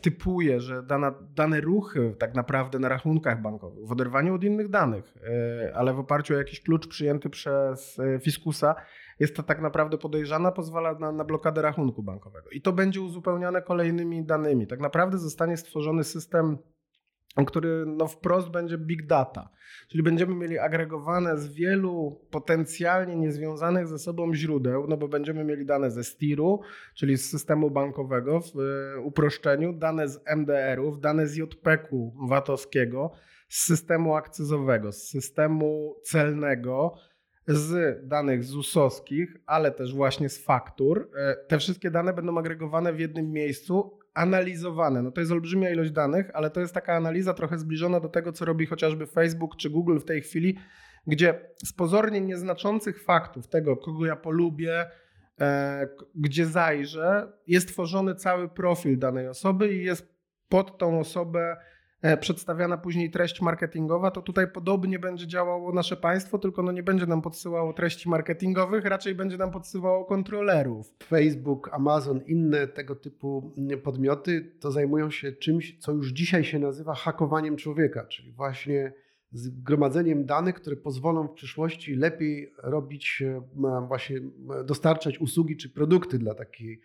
typuje, 0.00 0.60
że 0.60 0.82
dana, 0.82 1.14
dane 1.34 1.60
ruchy 1.60 2.14
tak 2.18 2.34
naprawdę 2.34 2.78
na 2.78 2.88
rachunkach 2.88 3.42
bankowych, 3.42 3.86
w 3.86 3.92
oderwaniu 3.92 4.34
od 4.34 4.44
innych 4.44 4.68
danych, 4.68 5.14
e, 5.24 5.76
ale 5.76 5.94
w 5.94 5.98
oparciu 5.98 6.34
o 6.34 6.36
jakiś 6.36 6.60
klucz 6.62 6.88
przyjęty 6.88 7.30
przez 7.30 7.98
e, 7.98 8.20
fiskusa, 8.20 8.74
jest 9.20 9.36
to 9.36 9.42
tak 9.42 9.60
naprawdę 9.60 9.98
podejrzana, 9.98 10.52
pozwala 10.52 10.94
na, 10.94 11.12
na 11.12 11.24
blokadę 11.24 11.62
rachunku 11.62 12.02
bankowego. 12.02 12.50
I 12.50 12.60
to 12.60 12.72
będzie 12.72 13.00
uzupełniane 13.00 13.62
kolejnymi 13.62 14.24
danymi. 14.24 14.66
Tak 14.66 14.80
naprawdę 14.80 15.18
zostanie 15.18 15.56
stworzony 15.56 16.04
system 16.04 16.58
który 17.44 17.84
no 17.86 18.06
wprost 18.06 18.48
będzie 18.48 18.78
big 18.78 19.06
data. 19.06 19.48
Czyli 19.88 20.02
będziemy 20.02 20.34
mieli 20.34 20.58
agregowane 20.58 21.38
z 21.38 21.54
wielu 21.54 22.20
potencjalnie 22.30 23.16
niezwiązanych 23.16 23.86
ze 23.86 23.98
sobą 23.98 24.34
źródeł, 24.34 24.86
no 24.88 24.96
bo 24.96 25.08
będziemy 25.08 25.44
mieli 25.44 25.66
dane 25.66 25.90
ze 25.90 26.04
STIR-u, 26.04 26.60
czyli 26.94 27.16
z 27.16 27.30
systemu 27.30 27.70
bankowego 27.70 28.40
w 28.40 28.60
e, 28.60 29.00
uproszczeniu, 29.00 29.72
dane 29.72 30.08
z 30.08 30.20
MDR-ów, 30.36 31.00
dane 31.00 31.26
z 31.26 31.36
JPK-u 31.36 32.12
VAT-owskiego, 32.28 33.10
z 33.48 33.66
systemu 33.66 34.14
akcyzowego, 34.14 34.92
z 34.92 35.08
systemu 35.08 35.96
celnego, 36.02 36.94
z 37.48 37.98
danych 38.08 38.44
ZUS-owskich, 38.44 39.36
ale 39.46 39.72
też 39.72 39.94
właśnie 39.94 40.28
z 40.28 40.44
faktur. 40.44 41.10
E, 41.16 41.36
te 41.48 41.58
wszystkie 41.58 41.90
dane 41.90 42.12
będą 42.12 42.38
agregowane 42.38 42.92
w 42.92 43.00
jednym 43.00 43.32
miejscu, 43.32 43.98
analizowane. 44.16 45.02
No 45.02 45.10
to 45.10 45.20
jest 45.20 45.32
olbrzymia 45.32 45.70
ilość 45.70 45.90
danych, 45.90 46.30
ale 46.34 46.50
to 46.50 46.60
jest 46.60 46.74
taka 46.74 46.94
analiza 46.94 47.34
trochę 47.34 47.58
zbliżona 47.58 48.00
do 48.00 48.08
tego, 48.08 48.32
co 48.32 48.44
robi 48.44 48.66
chociażby 48.66 49.06
Facebook 49.06 49.56
czy 49.56 49.70
Google 49.70 49.98
w 49.98 50.04
tej 50.04 50.22
chwili, 50.22 50.58
gdzie 51.06 51.40
z 51.64 51.72
pozornie 51.72 52.20
nieznaczących 52.20 53.02
faktów 53.04 53.48
tego, 53.48 53.76
kogo 53.76 54.06
ja 54.06 54.16
polubię, 54.16 54.86
e, 55.40 55.88
gdzie 56.14 56.46
zajrzę, 56.46 57.32
jest 57.46 57.68
tworzony 57.68 58.14
cały 58.14 58.48
profil 58.48 58.98
danej 58.98 59.28
osoby 59.28 59.74
i 59.74 59.84
jest 59.84 60.16
pod 60.48 60.78
tą 60.78 61.00
osobę 61.00 61.56
przedstawiana 62.20 62.78
później 62.78 63.10
treść 63.10 63.40
marketingowa, 63.40 64.10
to 64.10 64.22
tutaj 64.22 64.50
podobnie 64.50 64.98
będzie 64.98 65.26
działało 65.26 65.72
nasze 65.72 65.96
państwo, 65.96 66.38
tylko 66.38 66.62
no 66.62 66.72
nie 66.72 66.82
będzie 66.82 67.06
nam 67.06 67.22
podsyłało 67.22 67.72
treści 67.72 68.08
marketingowych, 68.08 68.84
raczej 68.84 69.14
będzie 69.14 69.36
nam 69.36 69.50
podsyłało 69.50 70.04
kontrolerów. 70.04 70.94
Facebook, 71.04 71.70
Amazon, 71.72 72.20
inne 72.26 72.68
tego 72.68 72.96
typu 72.96 73.54
podmioty 73.84 74.52
to 74.60 74.72
zajmują 74.72 75.10
się 75.10 75.32
czymś, 75.32 75.78
co 75.78 75.92
już 75.92 76.08
dzisiaj 76.08 76.44
się 76.44 76.58
nazywa 76.58 76.94
hakowaniem 76.94 77.56
człowieka, 77.56 78.06
czyli 78.06 78.32
właśnie 78.32 78.92
zgromadzeniem 79.32 80.26
danych, 80.26 80.54
które 80.54 80.76
pozwolą 80.76 81.28
w 81.28 81.32
przyszłości 81.32 81.94
lepiej 81.94 82.52
robić, 82.62 83.22
e, 83.26 83.42
właśnie 83.88 84.20
dostarczać 84.64 85.18
usługi 85.18 85.56
czy 85.56 85.70
produkty 85.70 86.18
dla 86.18 86.34
takiej 86.34 86.80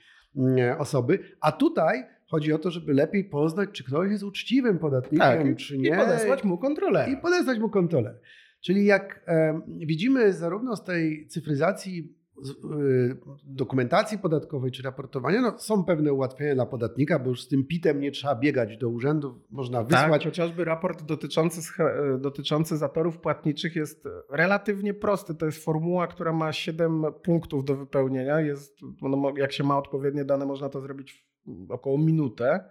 osoby. 0.78 1.20
A 1.42 1.51
tutaj 1.51 2.04
Chodzi 2.31 2.53
o 2.53 2.57
to, 2.57 2.71
żeby 2.71 2.93
lepiej 2.93 3.23
poznać, 3.23 3.69
czy 3.71 3.83
ktoś 3.83 4.11
jest 4.11 4.23
uczciwym 4.23 4.79
podatnikiem, 4.79 5.19
tak, 5.19 5.57
czy 5.57 5.77
nie. 5.77 5.89
I 5.89 5.95
podesłać 5.95 6.43
mu 6.43 6.57
kontrolę. 6.57 7.07
I 7.11 7.17
podesłać 7.17 7.59
mu 7.59 7.69
kontrolę. 7.69 8.19
Czyli 8.61 8.85
jak 8.85 9.25
widzimy 9.67 10.33
zarówno 10.33 10.75
z 10.75 10.83
tej 10.83 11.27
cyfryzacji 11.27 12.15
y, 12.47 13.17
dokumentacji 13.43 14.17
podatkowej 14.17 14.71
czy 14.71 14.83
raportowania, 14.83 15.41
no, 15.41 15.59
są 15.59 15.83
pewne 15.83 16.13
ułatwienia 16.13 16.55
dla 16.55 16.65
podatnika, 16.65 17.19
bo 17.19 17.29
już 17.29 17.41
z 17.41 17.47
tym 17.47 17.67
PIT-em 17.67 18.00
nie 18.00 18.11
trzeba 18.11 18.35
biegać 18.35 18.77
do 18.77 18.89
urzędów, 18.89 19.35
można 19.50 19.77
tak, 19.77 19.88
wysłać. 19.88 20.23
Tak, 20.23 20.31
chociażby 20.31 20.65
raport 20.65 21.03
dotyczący, 21.03 21.83
e, 21.83 22.17
dotyczący 22.17 22.77
zatorów 22.77 23.17
płatniczych 23.17 23.75
jest 23.75 24.07
relatywnie 24.29 24.93
prosty. 24.93 25.35
To 25.35 25.45
jest 25.45 25.63
formuła, 25.63 26.07
która 26.07 26.33
ma 26.33 26.53
7 26.53 27.03
punktów 27.23 27.65
do 27.65 27.75
wypełnienia. 27.75 28.41
Jest, 28.41 28.79
no, 29.01 29.33
jak 29.38 29.51
się 29.51 29.63
ma 29.63 29.77
odpowiednie 29.77 30.25
dane, 30.25 30.45
można 30.45 30.69
to 30.69 30.81
zrobić 30.81 31.30
około 31.69 31.98
minutę. 31.98 32.63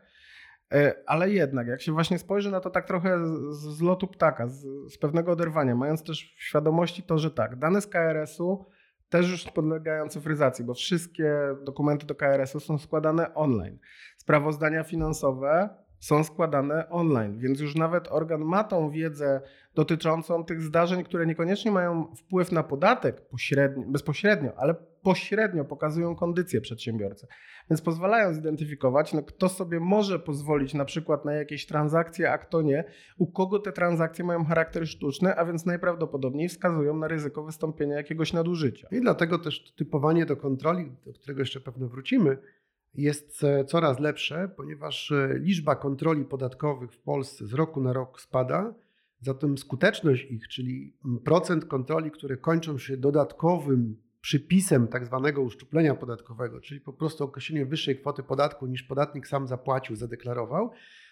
E, 0.73 0.95
ale 1.07 1.31
jednak, 1.31 1.67
jak 1.67 1.83
się 1.83 1.93
właśnie 1.93 2.19
spojrzy 2.19 2.51
na 2.51 2.61
to 2.61 2.71
tak 2.71 2.87
trochę 2.87 3.27
z, 3.27 3.53
z 3.53 3.83
lotu 3.83 4.07
ptaka, 4.07 4.49
z, 4.49 4.67
z, 4.93 4.99
pewnego 4.99 5.33
oderwania, 5.33 5.75
mając 5.75 6.03
też 6.03 6.35
w 6.39 6.43
świadomości 6.43 7.03
to, 7.03 7.19
że 7.19 7.31
tak, 7.31 7.57
dane 7.57 7.81
z 7.81 7.87
KRS-u 7.87 8.67
też 9.09 9.31
już 9.31 9.45
podlegają 9.45 10.09
cyfryzacji, 10.09 10.65
bo 10.65 10.75
wszystkie 10.75 11.35
dokumenty 11.65 12.07
do 12.07 12.15
KRS-u 12.15 12.61
są 12.61 12.79
składane 12.79 13.35
online. 13.35 13.79
Sprawozdania 14.17 14.85
finansowe 14.85 15.69
są 16.01 16.25
składane 16.25 16.89
online, 16.89 17.39
więc 17.39 17.61
już 17.61 17.75
nawet 17.75 18.09
organ 18.09 18.41
ma 18.41 18.65
tą 18.65 18.91
wiedzę 18.91 19.41
dotyczącą 19.75 20.45
tych 20.45 20.63
zdarzeń, 20.63 21.05
które 21.05 21.27
niekoniecznie 21.27 21.71
mają 21.71 22.15
wpływ 22.17 22.53
na 22.53 22.63
podatek 22.63 23.23
bezpośrednio, 23.87 24.53
ale 24.57 24.75
pośrednio 25.03 25.65
pokazują 25.65 26.17
kondycję 26.17 26.61
przedsiębiorcy. 26.61 27.27
Więc 27.71 27.83
pozwalają 27.83 28.35
zidentyfikować, 28.35 29.13
no, 29.13 29.23
kto 29.23 29.49
sobie 29.49 29.81
może 29.81 30.19
pozwolić 30.19 30.75
na 30.75 30.85
przykład 30.85 31.25
na 31.25 31.33
jakieś 31.33 31.67
transakcje, 31.67 32.33
a 32.33 32.39
kto 32.39 32.63
nie, 32.63 32.85
u 33.19 33.27
kogo 33.27 33.59
te 33.59 33.73
transakcje 33.73 34.25
mają 34.25 34.45
charakter 34.45 34.87
sztuczny, 34.87 35.37
a 35.37 35.45
więc 35.45 35.67
najprawdopodobniej 35.67 36.49
wskazują 36.49 36.97
na 36.97 37.09
ryzyko 37.09 37.45
wystąpienia 37.45 37.97
jakiegoś 37.97 38.33
nadużycia. 38.33 38.89
I 38.93 39.01
dlatego 39.01 39.39
też 39.39 39.75
typowanie 39.75 40.27
do 40.27 40.37
kontroli, 40.37 40.93
do 41.07 41.13
którego 41.13 41.41
jeszcze 41.41 41.61
pewno 41.61 41.89
wrócimy, 41.89 42.39
jest 42.95 43.45
e, 43.45 43.65
coraz 43.65 44.01
lepsze, 44.01 44.51
ponieważ 44.57 45.13
e, 45.13 45.39
liczba 45.39 45.77
kontroli 45.77 46.25
podatkowych 46.25 46.93
w 46.93 46.99
Polsce 46.99 47.47
z 47.47 47.53
roku 47.53 47.81
na 47.81 47.93
rok 47.93 48.21
spada. 48.21 48.75
Zatem 49.21 49.59
skuteczność 49.59 50.25
ich, 50.31 50.49
czyli 50.49 50.97
procent 51.25 51.65
kontroli, 51.65 52.11
które 52.11 52.37
kończą 52.37 52.79
się 52.79 52.97
dodatkowym 52.97 53.97
przypisem 54.21 54.89
tak 54.89 55.07
zwanego 55.07 55.43
uszczuplenia 55.43 55.95
podatkowego, 55.95 56.61
czyli 56.61 56.81
po 56.81 56.93
prostu 56.93 57.25
określenie 57.25 57.67
wyższej 57.67 57.99
kwoty 57.99 58.23
podatku 58.23 58.67
niż 58.67 58.83
podatnik 58.83 59.29
sam 59.29 59.47
zapłacił, 59.47 59.97
zadeklarował, 59.97 60.71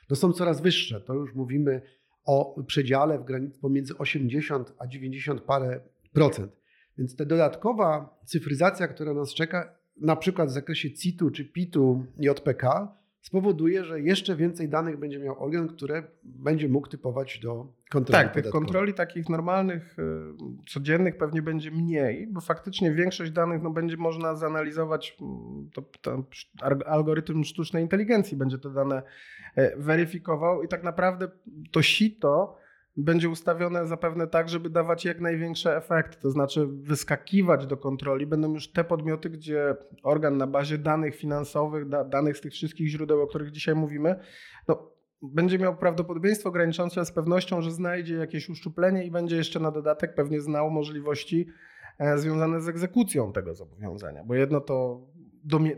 to 0.09 0.17
są 0.17 0.33
coraz 0.33 0.61
wyższe. 0.61 1.01
To 1.01 1.15
już 1.15 1.35
mówimy 1.35 1.83
o 2.25 2.63
przedziale 2.67 3.19
w 3.19 3.25
granicy 3.25 3.61
pomiędzy 3.61 3.99
80 3.99 4.75
a 4.79 4.87
90 4.87 5.41
parę 5.41 5.81
procent. 6.13 6.53
Więc 6.99 7.17
ta 7.17 7.25
dodatkowa 7.25 8.19
cyfryzacja, 8.25 8.89
która 8.89 9.15
nas 9.15 9.35
czeka, 9.35 9.78
na 10.01 10.17
przykład 10.17 10.49
w 10.49 10.53
zakresie 10.53 10.93
CIT-u 10.93 11.31
czy 11.31 11.45
PIT-u 11.45 12.05
JPK, 12.19 12.89
spowoduje, 13.21 13.85
że 13.85 14.01
jeszcze 14.01 14.37
więcej 14.37 14.69
danych 14.69 14.99
będzie 14.99 15.19
miał 15.19 15.43
organ, 15.45 15.69
które 15.69 16.03
będzie 16.25 16.69
mógł 16.69 16.89
typować 16.89 17.39
do 17.39 17.73
kontroli. 17.91 18.25
Tak, 18.25 18.35
tych 18.35 18.49
kontroli 18.49 18.95
takich 18.95 19.29
normalnych, 19.29 19.99
y, 19.99 20.05
codziennych 20.69 21.17
pewnie 21.17 21.43
będzie 21.43 21.71
mniej, 21.71 22.27
bo 22.27 22.41
faktycznie 22.41 22.93
większość 22.93 23.31
danych 23.31 23.63
no, 23.63 23.71
będzie 23.71 23.97
można 23.97 24.37
zanalizować, 24.37 25.17
mm, 25.21 25.71
to, 25.75 25.83
to 26.01 26.25
algorytm 26.87 27.45
sztucznej 27.45 27.83
inteligencji 27.83 28.37
będzie 28.37 28.59
te 28.59 28.71
dane 28.71 29.03
e, 29.57 29.77
weryfikował 29.77 30.63
i 30.63 30.69
tak 30.69 30.83
naprawdę 30.83 31.29
to 31.71 31.83
sito 31.83 32.57
będzie 32.99 33.29
ustawione 33.29 33.87
zapewne 33.87 34.27
tak, 34.27 34.49
żeby 34.49 34.71
dawać 34.71 35.05
jak 35.05 35.21
największe 35.21 35.77
efekty. 35.77 36.17
To 36.23 36.31
znaczy, 36.31 36.67
wyskakiwać 36.67 37.67
do 37.67 37.77
kontroli 37.77 38.27
będą 38.27 38.53
już 38.53 38.73
te 38.73 38.85
podmioty, 38.85 39.31
gdzie 39.31 39.77
organ 40.03 40.37
na 40.37 40.47
bazie 40.47 40.79
danych 40.79 41.17
finansowych, 41.17 41.89
da, 41.89 42.05
danych 42.05 42.37
z 42.37 42.41
tych 42.41 42.53
wszystkich 42.53 42.89
źródeł, 42.89 43.23
o 43.23 43.27
których 43.27 43.51
dzisiaj 43.51 43.75
mówimy, 43.75 44.17
no, 44.69 44.93
będzie 45.23 45.59
miał 45.59 45.77
prawdopodobieństwo 45.77 46.51
graniczące 46.51 47.05
z 47.05 47.13
pewnością, 47.13 47.63
że 47.63 47.71
znajdzie 47.71 48.15
jakieś 48.15 48.49
uszczuplenie 48.49 49.05
i 49.05 49.11
będzie 49.11 49.37
jeszcze 49.37 49.61
na 49.61 49.71
dodatek 49.71 50.15
pewnie 50.15 50.41
znał 50.41 50.71
możliwości 50.71 51.49
e, 51.99 52.19
związane 52.19 52.61
z 52.61 52.69
egzekucją 52.69 53.33
tego 53.33 53.55
zobowiązania. 53.55 54.25
Bo 54.25 54.35
jedno 54.35 54.61
to 54.61 55.07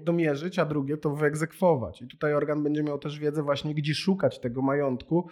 domierzyć, 0.02 0.58
a 0.58 0.64
drugie 0.64 0.96
to 0.96 1.10
wyegzekwować. 1.10 2.02
I 2.02 2.08
tutaj 2.08 2.34
organ 2.34 2.62
będzie 2.62 2.82
miał 2.82 2.98
też 2.98 3.18
wiedzę 3.18 3.42
właśnie, 3.42 3.74
gdzie 3.74 3.94
szukać 3.94 4.40
tego 4.40 4.62
majątku, 4.62 5.28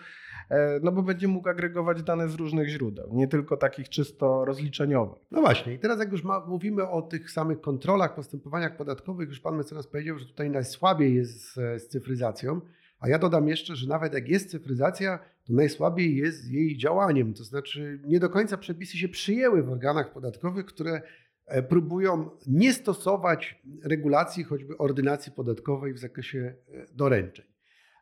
no 0.83 0.93
bo 0.93 1.02
będzie 1.02 1.28
mógł 1.28 1.49
agregować 1.49 2.02
dane 2.02 2.28
z 2.28 2.35
różnych 2.35 2.69
źródeł, 2.69 3.09
nie 3.12 3.28
tylko 3.28 3.57
takich 3.57 3.88
czysto 3.88 4.45
rozliczeniowych. 4.45 5.23
No 5.31 5.40
właśnie, 5.40 5.75
i 5.75 5.78
teraz 5.78 5.99
jak 5.99 6.12
już 6.12 6.25
ma, 6.25 6.47
mówimy 6.47 6.88
o 6.88 7.02
tych 7.02 7.31
samych 7.31 7.61
kontrolach, 7.61 8.14
postępowaniach 8.14 8.76
podatkowych, 8.76 9.28
już 9.28 9.40
pan 9.40 9.57
mecenas 9.57 9.87
powiedział, 9.87 10.19
że 10.19 10.26
tutaj 10.26 10.50
najsłabiej 10.50 11.14
jest 11.14 11.40
z, 11.40 11.55
z 11.55 11.88
cyfryzacją, 11.88 12.61
a 13.00 13.09
ja 13.09 13.19
dodam 13.19 13.49
jeszcze, 13.49 13.76
że 13.76 13.88
nawet 13.88 14.14
jak 14.14 14.28
jest 14.28 14.50
cyfryzacja, 14.50 15.19
to 15.47 15.52
najsłabiej 15.52 16.17
jest 16.17 16.50
jej 16.50 16.76
działaniem. 16.76 17.35
To 17.35 17.45
znaczy, 17.45 18.00
nie 18.05 18.21
do 18.21 18.31
końca 18.31 18.57
przepisy 18.57 18.99
się 18.99 19.09
przyjęły 19.09 19.62
w 19.62 19.71
organach 19.71 20.12
podatkowych, 20.12 20.67
które 20.67 21.02
E, 21.49 21.62
próbują 21.62 22.31
nie 22.47 22.73
stosować 22.73 23.62
regulacji, 23.85 24.45
choćby 24.45 24.78
ordynacji 24.78 25.33
podatkowej 25.33 25.95
w 25.95 25.99
zakresie 25.99 26.55
e, 26.75 26.87
doręczeń. 26.93 27.47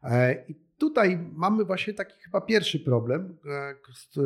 E, 0.02 0.44
I 0.48 0.54
tutaj 0.78 1.18
mamy 1.34 1.64
właśnie 1.64 1.94
taki 1.94 2.20
chyba 2.20 2.40
pierwszy 2.40 2.80
problem, 2.80 3.36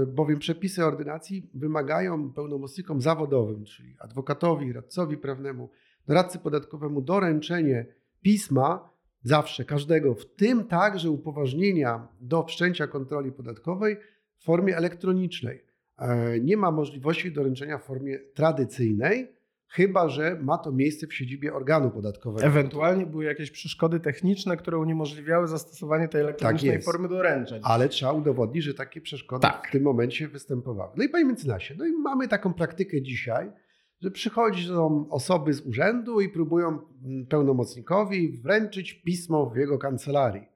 bowiem 0.06 0.38
przepisy 0.38 0.84
ordynacji 0.84 1.50
wymagają 1.54 2.32
pełnomocnikom 2.32 3.00
zawodowym, 3.00 3.64
czyli 3.64 3.96
adwokatowi, 3.98 4.72
radcowi 4.72 5.16
prawnemu, 5.16 5.70
doradcy 6.06 6.38
podatkowemu 6.38 7.02
doręczenie 7.02 7.86
pisma 8.22 8.90
zawsze, 9.22 9.64
każdego, 9.64 10.14
w 10.14 10.24
tym 10.24 10.64
także 10.64 11.10
upoważnienia 11.10 12.08
do 12.20 12.42
wszczęcia 12.42 12.86
kontroli 12.86 13.32
podatkowej 13.32 13.96
w 14.36 14.44
formie 14.44 14.76
elektronicznej. 14.76 15.64
E, 15.98 16.40
nie 16.40 16.56
ma 16.56 16.70
możliwości 16.70 17.32
doręczenia 17.32 17.78
w 17.78 17.84
formie 17.84 18.18
tradycyjnej, 18.18 19.32
chyba 19.70 20.08
że 20.08 20.38
ma 20.42 20.58
to 20.58 20.72
miejsce 20.72 21.06
w 21.06 21.14
siedzibie 21.14 21.54
organu 21.54 21.90
podatkowego. 21.90 22.46
Ewentualnie 22.46 23.06
były 23.06 23.24
jakieś 23.24 23.50
przeszkody 23.50 24.00
techniczne, 24.00 24.56
które 24.56 24.78
uniemożliwiały 24.78 25.48
zastosowanie 25.48 26.08
tej 26.08 26.20
elektronicznej 26.20 26.72
tak 26.72 26.84
formy 26.84 27.08
doręczeń. 27.08 27.60
Ale 27.64 27.88
trzeba 27.88 28.12
udowodnić, 28.12 28.64
że 28.64 28.74
takie 28.74 29.00
przeszkody 29.00 29.42
tak. 29.42 29.68
w 29.68 29.72
tym 29.72 29.82
momencie 29.82 30.28
występowały. 30.28 30.92
No 30.96 31.04
i 31.04 31.08
panie 31.08 31.24
mecenasie, 31.24 31.74
no 31.78 31.86
i 31.86 31.92
mamy 31.92 32.28
taką 32.28 32.54
praktykę 32.54 33.02
dzisiaj, 33.02 33.52
że 34.00 34.10
przychodzą 34.10 35.06
osoby 35.10 35.52
z 35.52 35.60
urzędu 35.60 36.20
i 36.20 36.28
próbują 36.28 36.68
mm, 36.68 37.26
pełnomocnikowi 37.26 38.38
wręczyć 38.42 38.94
pismo 38.94 39.50
w 39.50 39.56
jego 39.56 39.78
kancelarii. 39.78 40.48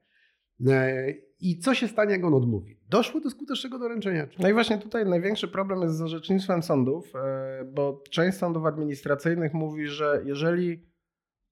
E, 0.67 1.13
I 1.39 1.59
co 1.59 1.75
się 1.75 1.87
stanie, 1.87 2.11
jak 2.11 2.23
on 2.23 2.33
odmówi? 2.33 2.74
Doszło 2.89 3.21
do 3.21 3.29
skutecznego 3.29 3.79
doręczenia. 3.79 4.27
No 4.39 4.49
i 4.49 4.53
właśnie 4.53 4.77
tutaj 4.77 5.05
największy 5.05 5.47
problem 5.47 5.81
jest 5.81 5.97
z 5.97 6.01
orzecznictwem 6.01 6.63
sądów, 6.63 7.15
e, 7.15 7.65
bo 7.65 8.03
część 8.09 8.37
sądów 8.37 8.65
administracyjnych 8.65 9.53
mówi, 9.53 9.87
że 9.87 10.21
jeżeli 10.25 10.85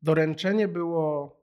doręczenie 0.02 0.68
było 0.68 1.36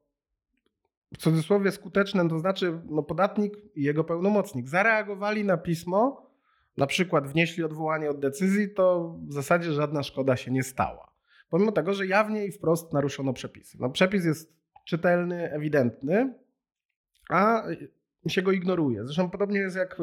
w 1.15 1.19
cudzysłowie 1.19 1.71
skuteczne, 1.71 2.29
to 2.29 2.39
znaczy 2.39 2.81
no, 2.89 3.03
podatnik 3.03 3.55
i 3.75 3.83
jego 3.83 4.05
pełnomocnik 4.05 4.69
zareagowali 4.69 5.45
na 5.45 5.57
pismo, 5.57 6.31
na 6.77 6.87
przykład 6.87 7.29
wnieśli 7.29 7.65
odwołanie 7.65 8.11
od 8.11 8.21
decyzji, 8.21 8.75
to 8.75 9.17
w 9.29 9.33
zasadzie 9.33 9.73
żadna 9.73 10.03
szkoda 10.03 10.37
się 10.37 10.51
nie 10.51 10.63
stała. 10.63 11.11
Pomimo 11.49 11.73
tego, 11.73 11.95
że 11.95 12.07
jawnie 12.07 12.47
i 12.47 12.53
wprost 12.53 12.93
naruszono 12.93 13.33
przepisy. 13.33 13.79
No, 13.81 13.91
przepis 13.91 14.25
jest 14.25 14.53
czytelny, 14.85 15.53
ewidentny, 15.53 16.35
a 17.31 17.63
się 18.29 18.43
go 18.43 18.53
ignoruje. 18.53 19.05
Zresztą 19.05 19.31
podobnie 19.31 19.59
jest 19.59 19.77
jak 19.77 20.01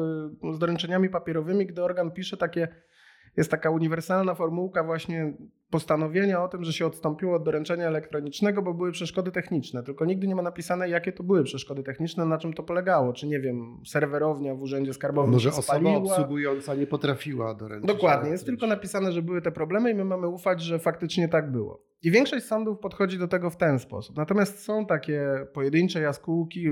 y, 0.50 0.54
z 0.54 0.58
doręczeniami 0.58 1.08
papierowymi, 1.08 1.66
gdy 1.66 1.82
organ 1.82 2.10
pisze 2.10 2.36
takie, 2.36 2.68
jest 3.36 3.50
taka 3.50 3.70
uniwersalna 3.70 4.34
formułka 4.34 4.84
właśnie 4.84 5.32
postanowienia 5.70 6.42
o 6.42 6.48
tym, 6.48 6.64
że 6.64 6.72
się 6.72 6.86
odstąpiło 6.86 7.36
od 7.36 7.44
doręczenia 7.44 7.86
elektronicznego, 7.86 8.62
bo 8.62 8.74
były 8.74 8.92
przeszkody 8.92 9.32
techniczne. 9.32 9.82
Tylko 9.82 10.04
nigdy 10.04 10.26
nie 10.26 10.34
ma 10.34 10.42
napisane, 10.42 10.88
jakie 10.88 11.12
to 11.12 11.22
były 11.22 11.44
przeszkody 11.44 11.82
techniczne, 11.82 12.24
na 12.24 12.38
czym 12.38 12.52
to 12.52 12.62
polegało. 12.62 13.12
Czy 13.12 13.26
nie 13.26 13.40
wiem, 13.40 13.80
serwerownia 13.86 14.54
w 14.54 14.62
urzędzie 14.62 14.94
skarbowym. 14.94 15.30
Może 15.30 15.50
osoba 15.50 15.90
obsługująca 15.90 16.74
nie 16.74 16.86
potrafiła 16.86 17.54
doręczyć. 17.54 17.88
Dokładnie, 17.88 18.30
jest 18.30 18.46
tylko 18.46 18.66
napisane, 18.66 19.12
że 19.12 19.22
były 19.22 19.42
te 19.42 19.52
problemy 19.52 19.90
i 19.90 19.94
my 19.94 20.04
mamy 20.04 20.28
ufać, 20.28 20.62
że 20.62 20.78
faktycznie 20.78 21.28
tak 21.28 21.52
było. 21.52 21.87
I 22.02 22.10
większość 22.10 22.46
sądów 22.46 22.78
podchodzi 22.78 23.18
do 23.18 23.28
tego 23.28 23.50
w 23.50 23.56
ten 23.56 23.78
sposób. 23.78 24.16
Natomiast 24.16 24.58
są 24.64 24.86
takie 24.86 25.46
pojedyncze 25.52 26.00
jaskółki, 26.00 26.68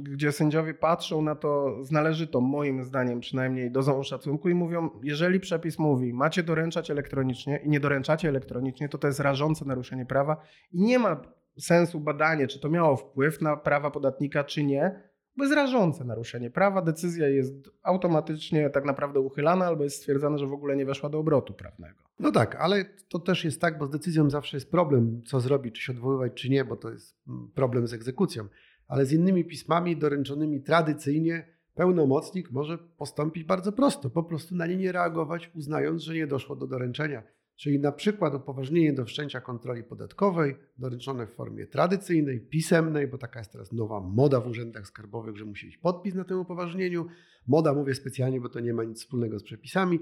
gdzie 0.00 0.32
sędziowie 0.32 0.74
patrzą 0.74 1.22
na 1.22 1.34
to 1.34 1.76
z 1.84 1.90
należytą, 1.90 2.40
moim 2.40 2.84
zdaniem 2.84 3.20
przynajmniej, 3.20 3.70
dozą 3.70 4.02
szacunku 4.02 4.48
i 4.48 4.54
mówią, 4.54 4.90
jeżeli 5.02 5.40
przepis 5.40 5.78
mówi, 5.78 6.12
macie 6.12 6.42
doręczać 6.42 6.90
elektronicznie 6.90 7.60
i 7.64 7.68
nie 7.68 7.80
doręczacie 7.80 8.28
elektronicznie, 8.28 8.88
to 8.88 8.98
to 8.98 9.06
jest 9.06 9.20
rażące 9.20 9.64
naruszenie 9.64 10.06
prawa 10.06 10.36
i 10.72 10.82
nie 10.82 10.98
ma 10.98 11.22
sensu 11.58 12.00
badanie, 12.00 12.46
czy 12.46 12.60
to 12.60 12.68
miało 12.68 12.96
wpływ 12.96 13.40
na 13.40 13.56
prawa 13.56 13.90
podatnika, 13.90 14.44
czy 14.44 14.64
nie, 14.64 15.09
bo 15.36 15.44
jest 15.44 15.56
rażące 15.56 16.04
naruszenie 16.04 16.50
prawa. 16.50 16.82
Decyzja 16.82 17.28
jest 17.28 17.70
automatycznie 17.82 18.70
tak 18.70 18.84
naprawdę 18.84 19.20
uchylana 19.20 19.66
albo 19.66 19.84
jest 19.84 19.96
stwierdzane, 19.96 20.38
że 20.38 20.46
w 20.46 20.52
ogóle 20.52 20.76
nie 20.76 20.86
weszła 20.86 21.08
do 21.08 21.18
obrotu 21.18 21.54
prawnego. 21.54 22.04
No 22.18 22.32
tak, 22.32 22.56
ale 22.56 22.84
to 23.08 23.18
też 23.18 23.44
jest 23.44 23.60
tak, 23.60 23.78
bo 23.78 23.86
z 23.86 23.90
decyzją 23.90 24.30
zawsze 24.30 24.56
jest 24.56 24.70
problem, 24.70 25.22
co 25.26 25.40
zrobić, 25.40 25.74
czy 25.74 25.82
się 25.82 25.92
odwoływać, 25.92 26.32
czy 26.34 26.50
nie, 26.50 26.64
bo 26.64 26.76
to 26.76 26.90
jest 26.90 27.16
mm, 27.28 27.50
problem 27.54 27.86
z 27.86 27.92
egzekucją. 27.92 28.48
Ale 28.88 29.06
z 29.06 29.12
innymi 29.12 29.44
pismami 29.44 29.96
doręczonymi 29.96 30.62
tradycyjnie 30.62 31.46
pełnomocnik 31.74 32.50
może 32.50 32.78
postąpić 32.78 33.44
bardzo 33.44 33.72
prosto, 33.72 34.10
po 34.10 34.22
prostu 34.22 34.56
na 34.56 34.66
nie 34.66 34.76
nie 34.76 34.92
reagować, 34.92 35.50
uznając, 35.54 36.02
że 36.02 36.14
nie 36.14 36.26
doszło 36.26 36.56
do 36.56 36.66
doręczenia. 36.66 37.22
Czyli 37.60 37.78
na 37.78 37.92
przykład 37.92 38.34
upoważnienie 38.34 38.92
do 38.92 39.04
wszczęcia 39.04 39.40
kontroli 39.40 39.82
podatkowej 39.82 40.56
doręczone 40.78 41.26
w 41.26 41.30
formie 41.30 41.66
tradycyjnej, 41.66 42.40
pisemnej, 42.40 43.08
bo 43.08 43.18
taka 43.18 43.38
jest 43.38 43.52
teraz 43.52 43.72
nowa 43.72 44.00
moda 44.00 44.40
w 44.40 44.46
urzędach 44.46 44.86
skarbowych, 44.86 45.36
że 45.36 45.44
musi 45.44 45.66
być 45.66 45.78
podpis 45.78 46.14
na 46.14 46.24
tym 46.24 46.38
upoważnieniu. 46.38 47.06
Moda 47.46 47.74
mówię 47.74 47.94
specjalnie, 47.94 48.40
bo 48.40 48.48
to 48.48 48.60
nie 48.60 48.74
ma 48.74 48.84
nic 48.84 48.98
wspólnego 48.98 49.38
z 49.38 49.42
przepisami. 49.42 49.98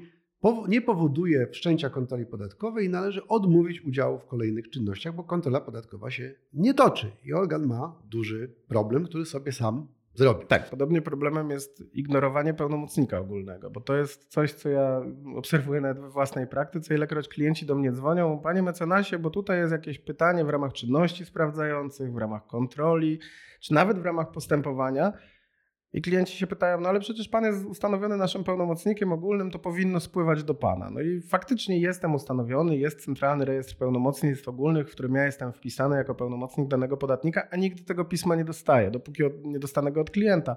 Nie 0.68 0.82
powoduje 0.82 1.46
wszczęcia 1.46 1.90
kontroli 1.90 2.26
podatkowej 2.26 2.86
i 2.86 2.88
należy 2.88 3.26
odmówić 3.26 3.84
udziału 3.84 4.18
w 4.18 4.26
kolejnych 4.26 4.70
czynnościach, 4.70 5.14
bo 5.14 5.24
kontrola 5.24 5.60
podatkowa 5.60 6.10
się 6.10 6.34
nie 6.52 6.74
toczy 6.74 7.10
i 7.24 7.32
organ 7.32 7.66
ma 7.66 8.02
duży 8.04 8.54
problem, 8.68 9.04
który 9.04 9.24
sobie 9.24 9.52
sam 9.52 9.88
zrobił. 10.18 10.46
Tak, 10.46 10.70
podobnie 10.70 11.02
problemem 11.02 11.50
jest 11.50 11.94
ignorowanie 11.94 12.54
pełnomocnika 12.54 13.18
ogólnego, 13.18 13.70
bo 13.70 13.80
to 13.80 13.96
jest 13.96 14.24
coś, 14.24 14.52
co 14.52 14.68
ja 14.68 15.02
obserwuję 15.36 15.80
nawet 15.80 16.00
we 16.00 16.10
własnej 16.10 16.46
praktyce. 16.46 16.94
Ilekroć 16.94 17.28
klienci 17.28 17.66
do 17.66 17.74
mnie 17.74 17.92
dzwonią, 17.92 18.38
panie 18.38 18.62
mecenasie, 18.62 19.18
bo 19.18 19.30
tutaj 19.30 19.58
jest 19.58 19.72
jakieś 19.72 19.98
pytanie 19.98 20.44
w 20.44 20.48
ramach 20.48 20.72
czynności 20.72 21.24
sprawdzających, 21.24 22.12
w 22.12 22.16
ramach 22.16 22.46
kontroli, 22.46 23.18
czy 23.60 23.74
nawet 23.74 23.98
w 23.98 24.04
ramach 24.04 24.30
postępowania. 24.30 25.12
I 25.92 26.02
klienci 26.02 26.36
się 26.36 26.46
pytają, 26.46 26.80
no 26.80 26.88
ale 26.88 27.00
przecież 27.00 27.28
pan 27.28 27.44
jest 27.44 27.66
ustanowiony 27.66 28.16
naszym 28.16 28.44
pełnomocnikiem 28.44 29.12
ogólnym, 29.12 29.50
to 29.50 29.58
powinno 29.58 30.00
spływać 30.00 30.44
do 30.44 30.54
pana. 30.54 30.90
No 30.90 31.00
i 31.00 31.20
faktycznie 31.20 31.80
jestem 31.80 32.14
ustanowiony, 32.14 32.76
jest 32.76 33.04
centralny 33.04 33.44
rejestr 33.44 33.76
pełnomocnictw 33.76 34.48
ogólnych, 34.48 34.88
w 34.88 34.92
którym 34.92 35.14
ja 35.14 35.24
jestem 35.24 35.52
wpisany 35.52 35.96
jako 35.96 36.14
pełnomocnik 36.14 36.68
danego 36.68 36.96
podatnika, 36.96 37.48
a 37.50 37.56
nigdy 37.56 37.84
tego 37.84 38.04
pisma 38.04 38.36
nie 38.36 38.44
dostaję, 38.44 38.90
dopóki 38.90 39.22
nie 39.44 39.58
dostanę 39.58 39.92
go 39.92 40.00
od 40.00 40.10
klienta 40.10 40.56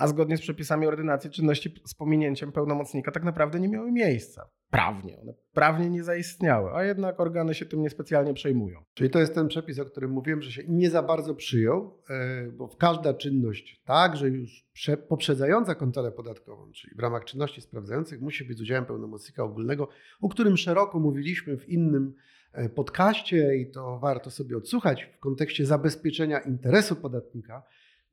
a 0.00 0.06
zgodnie 0.06 0.36
z 0.36 0.40
przepisami 0.40 0.86
ordynacji 0.86 1.30
czynności 1.30 1.74
z 1.86 1.94
pominięciem 1.94 2.52
pełnomocnika 2.52 3.12
tak 3.12 3.24
naprawdę 3.24 3.60
nie 3.60 3.68
miały 3.68 3.92
miejsca. 3.92 4.50
Prawnie, 4.70 5.20
one 5.20 5.34
prawnie 5.52 5.90
nie 5.90 6.04
zaistniały, 6.04 6.70
a 6.74 6.84
jednak 6.84 7.20
organy 7.20 7.54
się 7.54 7.66
tym 7.66 7.82
niespecjalnie 7.82 8.34
przejmują. 8.34 8.84
Czyli 8.94 9.10
to 9.10 9.18
jest 9.18 9.34
ten 9.34 9.48
przepis, 9.48 9.78
o 9.78 9.84
którym 9.84 10.10
mówiłem, 10.10 10.42
że 10.42 10.52
się 10.52 10.62
nie 10.68 10.90
za 10.90 11.02
bardzo 11.02 11.34
przyjął, 11.34 11.98
e, 12.10 12.46
bo 12.52 12.68
każda 12.68 13.14
czynność, 13.14 13.82
także 13.84 14.28
już 14.28 14.70
poprzedzająca 15.08 15.74
kontrolę 15.74 16.12
podatkową, 16.12 16.72
czyli 16.72 16.96
w 16.96 17.00
ramach 17.00 17.24
czynności 17.24 17.60
sprawdzających, 17.60 18.20
musi 18.20 18.44
być 18.44 18.58
z 18.58 18.60
udziałem 18.60 18.86
pełnomocnika 18.86 19.44
ogólnego, 19.44 19.88
o 20.20 20.28
którym 20.28 20.56
szeroko 20.56 20.98
mówiliśmy 20.98 21.56
w 21.56 21.68
innym 21.68 22.14
e, 22.52 22.68
podcaście 22.68 23.56
i 23.56 23.70
to 23.70 23.98
warto 23.98 24.30
sobie 24.30 24.56
odsłuchać 24.56 25.04
w 25.04 25.18
kontekście 25.18 25.66
zabezpieczenia 25.66 26.38
interesu 26.38 26.96
podatnika 26.96 27.62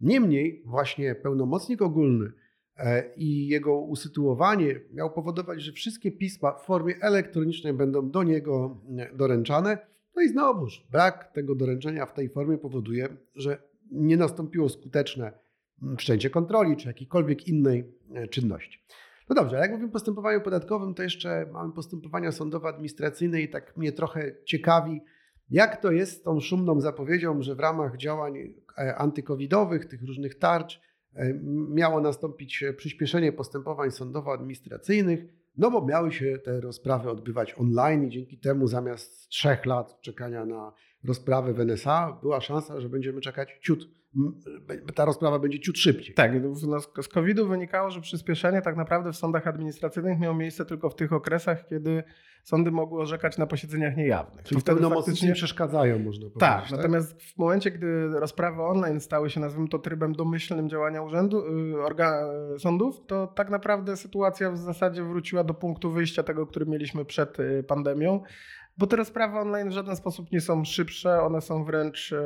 Niemniej 0.01 0.63
właśnie 0.65 1.15
pełnomocnik 1.15 1.81
ogólny 1.81 2.31
e, 2.77 3.13
i 3.15 3.47
jego 3.47 3.79
usytuowanie 3.79 4.79
miał 4.93 5.13
powodować, 5.13 5.61
że 5.61 5.71
wszystkie 5.71 6.11
pisma 6.11 6.51
w 6.51 6.65
formie 6.65 6.95
elektronicznej 7.01 7.73
będą 7.73 8.09
do 8.09 8.23
niego 8.23 8.81
e, 8.97 9.15
doręczane. 9.15 9.77
No 10.15 10.21
i 10.21 10.29
znowuż 10.29 10.87
brak 10.91 11.31
tego 11.33 11.55
doręczenia 11.55 12.05
w 12.05 12.13
tej 12.13 12.29
formie 12.29 12.57
powoduje, 12.57 13.07
że 13.35 13.57
nie 13.91 14.17
nastąpiło 14.17 14.69
skuteczne 14.69 15.31
wszczęcie 15.97 16.29
kontroli 16.29 16.77
czy 16.77 16.87
jakiejkolwiek 16.87 17.47
innej 17.47 17.93
e, 18.13 18.27
czynności. 18.27 18.79
No 19.29 19.35
dobrze, 19.35 19.57
jak 19.57 19.71
mówimy 19.71 19.89
o 19.89 19.91
postępowaniu 19.91 20.41
podatkowym, 20.41 20.93
to 20.93 21.03
jeszcze 21.03 21.45
mamy 21.51 21.73
postępowania 21.73 22.31
sądowo-administracyjne 22.31 23.41
i 23.41 23.49
tak 23.49 23.77
mnie 23.77 23.91
trochę 23.91 24.35
ciekawi, 24.45 25.01
jak 25.49 25.81
to 25.81 25.91
jest 25.91 26.19
z 26.19 26.21
tą 26.23 26.39
szumną 26.39 26.81
zapowiedzią, 26.81 27.41
że 27.41 27.55
w 27.55 27.59
ramach 27.59 27.97
działań 27.97 28.37
e, 28.77 28.95
antykowidowych, 28.95 29.85
tych 29.85 30.03
różnych 30.03 30.35
tarcz, 30.35 30.81
e, 31.15 31.33
miało 31.69 32.01
nastąpić 32.01 32.63
przyspieszenie 32.77 33.31
postępowań 33.31 33.89
sądowo-administracyjnych, 33.91 35.25
no 35.57 35.71
bo 35.71 35.85
miały 35.85 36.11
się 36.11 36.37
te 36.43 36.61
rozprawy 36.61 37.09
odbywać 37.09 37.55
online 37.57 38.03
i 38.03 38.09
dzięki 38.09 38.37
temu 38.37 38.67
zamiast 38.67 39.29
trzech 39.29 39.65
lat 39.65 40.01
czekania 40.01 40.45
na 40.45 40.73
rozprawę 41.03 41.53
w 41.53 41.59
NSA 41.59 42.19
była 42.21 42.41
szansa, 42.41 42.81
że 42.81 42.89
będziemy 42.89 43.21
czekać 43.21 43.49
ciut 43.61 43.89
ta 44.95 45.05
rozprawa 45.05 45.39
będzie 45.39 45.59
ciut 45.59 45.77
szybciej. 45.77 46.15
Tak, 46.15 46.31
no, 46.67 46.79
z 47.03 47.07
COVID-u 47.07 47.47
wynikało, 47.47 47.91
że 47.91 48.01
przyspieszenie 48.01 48.61
tak 48.61 48.75
naprawdę 48.75 49.11
w 49.11 49.15
sądach 49.15 49.47
administracyjnych 49.47 50.19
miało 50.19 50.35
miejsce 50.35 50.65
tylko 50.65 50.89
w 50.89 50.95
tych 50.95 51.13
okresach, 51.13 51.67
kiedy 51.67 52.03
sądy 52.43 52.71
mogły 52.71 53.01
orzekać 53.01 53.37
na 53.37 53.47
posiedzeniach 53.47 53.97
niejawnych. 53.97 54.45
Czyli 54.45 54.61
pełnomocnicy 54.61 55.11
faktycznie... 55.11 55.33
przeszkadzają, 55.33 55.99
można 55.99 56.19
powiedzieć. 56.21 56.39
Tak, 56.39 56.61
tak, 56.61 56.71
natomiast 56.71 57.21
w 57.21 57.37
momencie, 57.37 57.71
gdy 57.71 58.07
rozprawy 58.19 58.61
online 58.61 58.99
stały 58.99 59.29
się, 59.29 59.39
nazwijmy 59.39 59.69
to, 59.69 59.79
trybem 59.79 60.13
domyślnym 60.13 60.69
działania 60.69 61.01
urzędu, 61.01 61.43
y, 61.75 61.81
organ, 61.83 62.25
sądów, 62.59 63.05
to 63.07 63.27
tak 63.27 63.49
naprawdę 63.49 63.97
sytuacja 63.97 64.51
w 64.51 64.57
zasadzie 64.57 65.03
wróciła 65.03 65.43
do 65.43 65.53
punktu 65.53 65.91
wyjścia 65.91 66.23
tego, 66.23 66.47
który 66.47 66.65
mieliśmy 66.65 67.05
przed 67.05 67.39
y, 67.39 67.63
pandemią. 67.63 68.23
Bo 68.77 68.87
te 68.87 68.95
rozprawy 68.95 69.39
online 69.39 69.69
w 69.69 69.71
żaden 69.71 69.95
sposób 69.95 70.31
nie 70.31 70.41
są 70.41 70.65
szybsze, 70.65 71.21
one 71.21 71.41
są 71.41 71.63
wręcz, 71.63 72.13
e, 72.13 72.23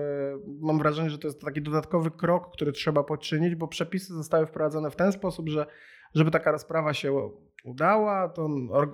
mam 0.62 0.78
wrażenie, 0.78 1.10
że 1.10 1.18
to 1.18 1.28
jest 1.28 1.42
taki 1.42 1.62
dodatkowy 1.62 2.12
krok, 2.12 2.54
który 2.54 2.72
trzeba 2.72 3.04
poczynić, 3.04 3.56
bo 3.56 3.68
przepisy 3.68 4.14
zostały 4.14 4.46
wprowadzone 4.46 4.92
w 4.92 4.96
ten 4.96 5.12
sposób, 5.12 5.50
że 5.50 5.66
żeby 6.16 6.32
taka 6.32 6.52
rozprawa 6.52 6.94
się 6.94 7.30
udała, 7.64 8.30
to 8.30 8.50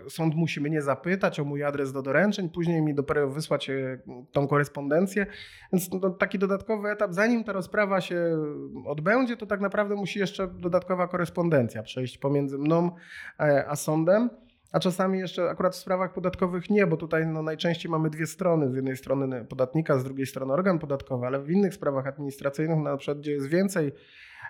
sąd 0.10 0.36
musi 0.36 0.62
mnie 0.62 0.82
zapytać 0.82 1.40
o 1.40 1.44
mój 1.44 1.64
adres 1.64 1.94
do 1.94 2.02
doręczeń, 2.02 2.50
później 2.50 2.82
mi 2.82 2.96
dopiero 2.96 3.30
wysłać 3.30 3.70
e, 3.70 4.00
tą 4.32 4.48
korespondencję. 4.48 5.26
Więc 5.74 5.90
taki 6.20 6.40
dodatkowy 6.40 6.90
etap, 6.90 7.14
zanim 7.14 7.44
ta 7.44 7.54
rozprawa 7.54 8.02
się 8.02 8.38
odbędzie, 8.86 9.38
to 9.38 9.46
tak 9.46 9.62
naprawdę 9.62 9.96
musi 9.96 10.20
jeszcze 10.20 10.48
dodatkowa 10.48 11.08
korespondencja 11.08 11.84
przejść 11.84 12.18
pomiędzy 12.18 12.58
mną 12.58 12.92
e, 13.40 13.66
a 13.68 13.76
sądem. 13.76 14.30
A 14.72 14.80
czasami 14.80 15.20
jeszcze 15.20 15.50
akurat 15.50 15.76
w 15.76 15.78
sprawach 15.78 16.14
podatkowych 16.14 16.70
nie, 16.70 16.88
bo 16.88 16.98
tutaj 16.98 17.28
no 17.28 17.42
najczęściej 17.42 17.92
mamy 17.92 18.10
dwie 18.10 18.28
strony. 18.28 18.72
Z 18.72 18.76
jednej 18.76 18.98
strony 18.98 19.46
podatnika, 19.46 20.00
z 20.00 20.04
drugiej 20.04 20.26
strony 20.26 20.54
organ 20.54 20.80
podatkowy, 20.80 21.26
ale 21.26 21.42
w 21.42 21.50
innych 21.50 21.74
sprawach 21.74 22.08
administracyjnych, 22.08 22.80
na 22.80 22.98
przykład 22.98 23.20
gdzie 23.20 23.32
jest 23.32 23.48
więcej 23.48 23.92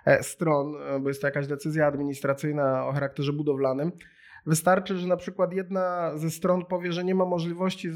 e, 0.05 0.23
stron, 0.23 0.75
e, 0.75 0.99
bo 0.99 1.09
jest 1.09 1.21
to 1.21 1.27
jakaś 1.27 1.47
decyzja 1.47 1.87
administracyjna 1.87 2.87
o 2.87 2.91
charakterze 2.91 3.33
budowlanym, 3.33 3.91
wystarczy, 4.45 4.97
że 4.97 5.07
na 5.07 5.17
przykład 5.17 5.53
jedna 5.53 6.11
ze 6.17 6.29
stron 6.29 6.65
powie, 6.65 6.91
że 6.91 7.03
nie 7.03 7.15
ma 7.15 7.25
możliwości 7.25 7.91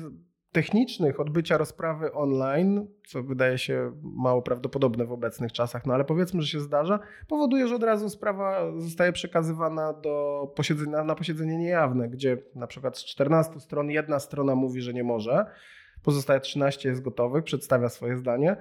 technicznych 0.52 1.20
odbycia 1.20 1.58
rozprawy 1.58 2.14
online, 2.14 2.88
co 3.08 3.24
wydaje 3.24 3.58
się 3.58 3.92
mało 4.04 4.42
prawdopodobne 4.42 5.06
w 5.06 5.12
obecnych 5.12 5.52
czasach, 5.52 5.86
no 5.86 5.94
ale 5.94 6.06
powiedzmy, 6.06 6.42
że 6.42 6.48
się 6.48 6.60
zdarza, 6.60 7.00
powoduje, 7.28 7.68
że 7.68 7.76
od 7.76 7.84
razu 7.84 8.10
sprawa 8.10 8.72
zostaje 8.78 9.12
przekazywana 9.12 9.94
do 9.94 10.48
posiedzenia, 10.56 11.04
na 11.04 11.16
posiedzenie 11.16 11.58
niejawne, 11.58 12.10
gdzie 12.10 12.38
na 12.56 12.68
przykład 12.68 12.98
z 12.98 13.06
14 13.06 13.60
stron 13.60 13.90
jedna 13.90 14.20
strona 14.20 14.56
mówi, 14.56 14.82
że 14.82 14.94
nie 14.94 15.04
może, 15.04 15.46
pozostałe 16.04 16.40
13 16.40 16.90
jest 16.90 17.02
gotowych, 17.02 17.44
przedstawia 17.44 17.90
swoje 17.90 18.18
zdanie. 18.18 18.58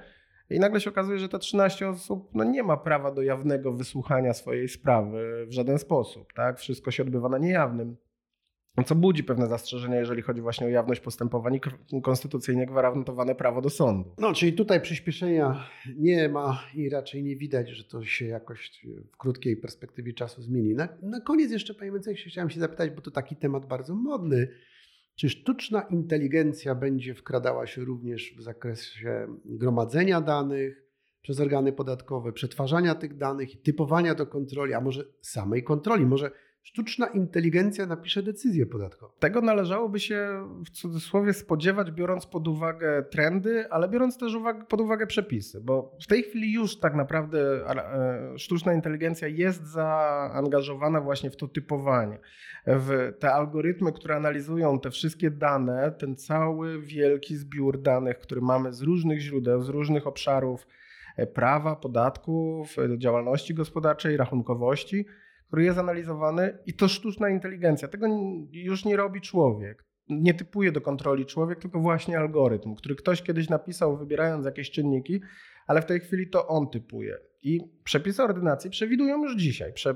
I 0.51 0.61
nagle 0.61 0.81
się 0.81 0.91
okazuje, 0.91 1.19
że 1.19 1.29
te 1.29 1.39
13 1.39 1.89
osób 1.89 2.29
no, 2.35 2.45
nie 2.45 2.63
ma 2.63 2.77
prawa 2.77 3.11
do 3.11 3.23
jawnego 3.23 3.73
wysłuchania 3.73 4.33
swojej 4.33 4.69
sprawy 4.69 5.47
w 5.47 5.53
żaden 5.53 5.79
sposób. 5.79 6.33
Tak? 6.33 6.59
Wszystko 6.59 6.91
się 6.91 7.03
odbywa 7.03 7.29
na 7.29 7.39
niejawnym 7.39 7.97
co 8.87 8.95
budzi 8.95 9.25
pewne 9.25 9.47
zastrzeżenia, 9.47 9.97
jeżeli 9.97 10.23
chodzi 10.23 10.41
właśnie 10.41 10.67
o 10.67 10.71
jawność 10.71 11.01
postępowań 11.01 11.55
i 11.93 12.03
konstytucyjnie 12.03 12.67
gwarantowane 12.67 13.35
prawo 13.35 13.61
do 13.61 13.71
sądu. 13.71 14.15
No, 14.19 14.33
czyli 14.35 14.53
tutaj 14.53 14.81
przyspieszenia 14.81 15.67
nie 15.97 16.29
ma 16.29 16.63
i 16.75 16.91
raczej 16.91 17.23
nie 17.23 17.37
widać, 17.37 17.71
że 17.71 17.85
to 17.85 18.05
się 18.05 18.27
jakoś 18.27 18.87
w 19.13 19.17
krótkiej 19.17 19.57
perspektywie 19.57 20.13
czasu 20.13 20.43
zmieni. 20.43 20.75
Na, 20.75 20.89
na 21.03 21.21
koniec 21.21 21.53
jeszcze, 21.53 21.75
panie 21.75 21.93
Mencesie, 21.93 22.31
chciałem 22.31 22.51
się 22.51 22.61
zapytać, 22.61 22.91
bo 22.91 23.01
to 23.01 23.11
taki 23.11 23.37
temat 23.37 23.67
bardzo 23.67 23.95
modny. 23.95 24.49
Czy 25.15 25.29
sztuczna 25.29 25.83
inteligencja 25.83 26.75
będzie 26.75 27.15
wkradała 27.15 27.67
się 27.67 27.85
również 27.85 28.35
w 28.39 28.43
zakresie 28.43 29.27
gromadzenia 29.45 30.21
danych 30.21 30.91
przez 31.23 31.41
organy 31.41 31.73
podatkowe, 31.73 32.33
przetwarzania 32.33 32.95
tych 32.95 33.17
danych 33.17 33.63
typowania 33.63 34.15
do 34.15 34.27
kontroli, 34.27 34.75
a 34.75 34.81
może 34.81 35.05
samej 35.21 35.65
kontroli? 35.65 36.07
Może 36.07 36.31
sztuczna 36.63 37.07
inteligencja 37.07 37.87
napisze 37.87 38.23
decyzję 38.23 38.67
podatkową. 38.67 39.13
Tego 39.19 39.41
należałoby 39.41 40.01
się 40.01 40.49
w 40.67 40.71
cudzysłowie 40.71 41.33
spodziewać, 41.33 41.91
biorąc 41.91 42.27
pod 42.27 42.49
uwagę 42.49 43.03
trendy, 43.11 43.71
ale 43.71 43.89
biorąc 43.89 44.19
też 44.19 44.37
pod 44.69 44.81
uwagę 44.81 45.07
przepisy, 45.07 45.61
bo 45.61 45.97
w 46.03 46.07
tej 46.07 46.23
chwili 46.23 46.53
już 46.53 46.79
tak 46.79 46.95
naprawdę 46.95 47.67
e, 47.69 48.39
sztuczna 48.39 48.75
inteligencja 48.75 49.29
jest 49.29 49.67
zaangażowana 49.67 51.01
właśnie 51.01 51.31
w 51.31 51.37
to 51.37 51.49
typowanie, 51.49 52.19
w 52.67 53.13
te 53.19 53.33
algorytmy, 53.33 53.93
które 53.93 54.17
analizują 54.17 54.81
te 54.81 54.91
wszystkie 54.91 55.31
dane, 55.31 55.93
ten 55.93 56.17
cały 56.17 56.81
wielki 56.81 57.37
zbiór 57.37 57.83
danych, 57.83 58.19
który 58.19 58.41
mamy 58.41 58.73
z 58.73 58.83
różnych 58.83 59.21
źródeł, 59.21 59.63
z 59.63 59.69
różnych 59.69 60.07
obszarów 60.07 60.67
e, 61.17 61.27
prawa, 61.27 61.77
podatków, 61.77 62.79
e, 62.79 62.99
działalności 62.99 63.55
gospodarczej, 63.55 64.17
rachunkowości 64.17 65.07
który 65.51 65.65
jest 65.65 65.79
analizowany 65.79 66.59
i 66.67 66.75
to 66.75 66.89
sztuczna 66.89 67.29
inteligencja. 67.29 67.89
Tego 67.89 68.07
już 68.53 68.85
nie 68.85 68.97
robi 68.97 69.21
człowiek. 69.21 69.85
Nie 70.09 70.35
typuje 70.35 70.73
do 70.73 70.81
kontroli 70.81 71.27
człowiek, 71.27 71.59
tylko 71.59 71.81
właśnie 71.81 72.19
algorytm, 72.19 72.75
który 72.75 72.95
ktoś 72.95 73.23
kiedyś 73.23 73.49
napisał, 73.49 73.97
wybierając 73.97 74.47
jakieś 74.47 74.71
czynniki, 74.71 75.21
ale 75.67 75.83
w 75.83 75.87
tej 75.87 76.01
chwili 76.01 76.31
to 76.31 76.49
on 76.49 76.71
typuje. 76.71 77.19
I 77.43 77.61
przepisy 77.85 78.23
ordynacji 78.23 78.71
przewidują 78.71 79.23
już 79.23 79.37
dzisiaj, 79.37 79.73
że 79.77 79.95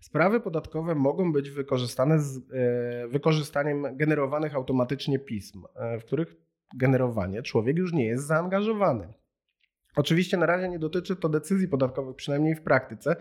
sprawy 0.00 0.40
podatkowe 0.40 0.94
mogą 0.94 1.32
być 1.32 1.50
wykorzystane 1.50 2.20
z 2.20 2.36
e, 2.36 3.08
wykorzystaniem 3.08 3.96
generowanych 3.96 4.54
automatycznie 4.54 5.18
pism, 5.18 5.64
e, 5.76 5.98
w 5.98 6.04
których 6.04 6.36
generowanie 6.76 7.42
człowiek 7.42 7.76
już 7.76 7.92
nie 7.92 8.06
jest 8.06 8.26
zaangażowany. 8.26 9.12
Oczywiście 9.96 10.36
na 10.36 10.46
razie 10.46 10.68
nie 10.68 10.78
dotyczy 10.78 11.16
to 11.16 11.28
decyzji 11.28 11.68
podatkowych, 11.68 12.16
przynajmniej 12.16 12.54
w 12.54 12.62
praktyce, 12.62 13.16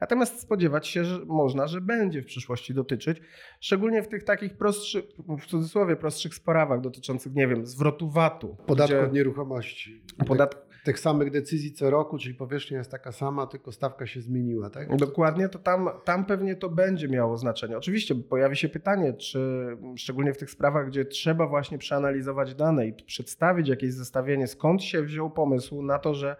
Natomiast 0.00 0.40
spodziewać 0.40 0.88
się 0.88 1.04
że 1.04 1.24
można, 1.26 1.66
że 1.66 1.80
będzie 1.80 2.22
w 2.22 2.26
przyszłości 2.26 2.74
dotyczyć, 2.74 3.20
szczególnie 3.60 4.02
w 4.02 4.08
tych 4.08 4.24
takich 4.24 4.56
prostszych, 4.56 5.04
w 5.40 5.46
cudzysłowie 5.46 5.96
prostszych 5.96 6.34
sprawach 6.34 6.80
dotyczących, 6.80 7.34
nie 7.34 7.48
wiem, 7.48 7.66
zwrotu 7.66 8.10
VAT-u. 8.10 8.56
Podatku 8.66 8.98
od 8.98 9.12
nieruchomości. 9.12 10.02
Podat... 10.26 10.70
Tych 10.84 10.98
samych 10.98 11.30
decyzji 11.30 11.72
co 11.72 11.90
roku, 11.90 12.18
czyli 12.18 12.34
powierzchnia 12.34 12.78
jest 12.78 12.90
taka 12.90 13.12
sama, 13.12 13.46
tylko 13.46 13.72
stawka 13.72 14.06
się 14.06 14.20
zmieniła, 14.20 14.70
tak? 14.70 14.96
Dokładnie, 14.96 15.48
to 15.48 15.58
tam, 15.58 15.88
tam 16.04 16.24
pewnie 16.24 16.56
to 16.56 16.68
będzie 16.68 17.08
miało 17.08 17.36
znaczenie. 17.36 17.78
Oczywiście 17.78 18.14
pojawi 18.14 18.56
się 18.56 18.68
pytanie, 18.68 19.12
czy 19.12 19.66
szczególnie 19.96 20.34
w 20.34 20.38
tych 20.38 20.50
sprawach, 20.50 20.86
gdzie 20.88 21.04
trzeba 21.04 21.46
właśnie 21.46 21.78
przeanalizować 21.78 22.54
dane 22.54 22.86
i 22.86 22.92
przedstawić 22.92 23.68
jakieś 23.68 23.92
zestawienie, 23.92 24.46
skąd 24.46 24.82
się 24.82 25.02
wziął 25.02 25.30
pomysł 25.30 25.82
na 25.82 25.98
to, 25.98 26.14
że 26.14 26.36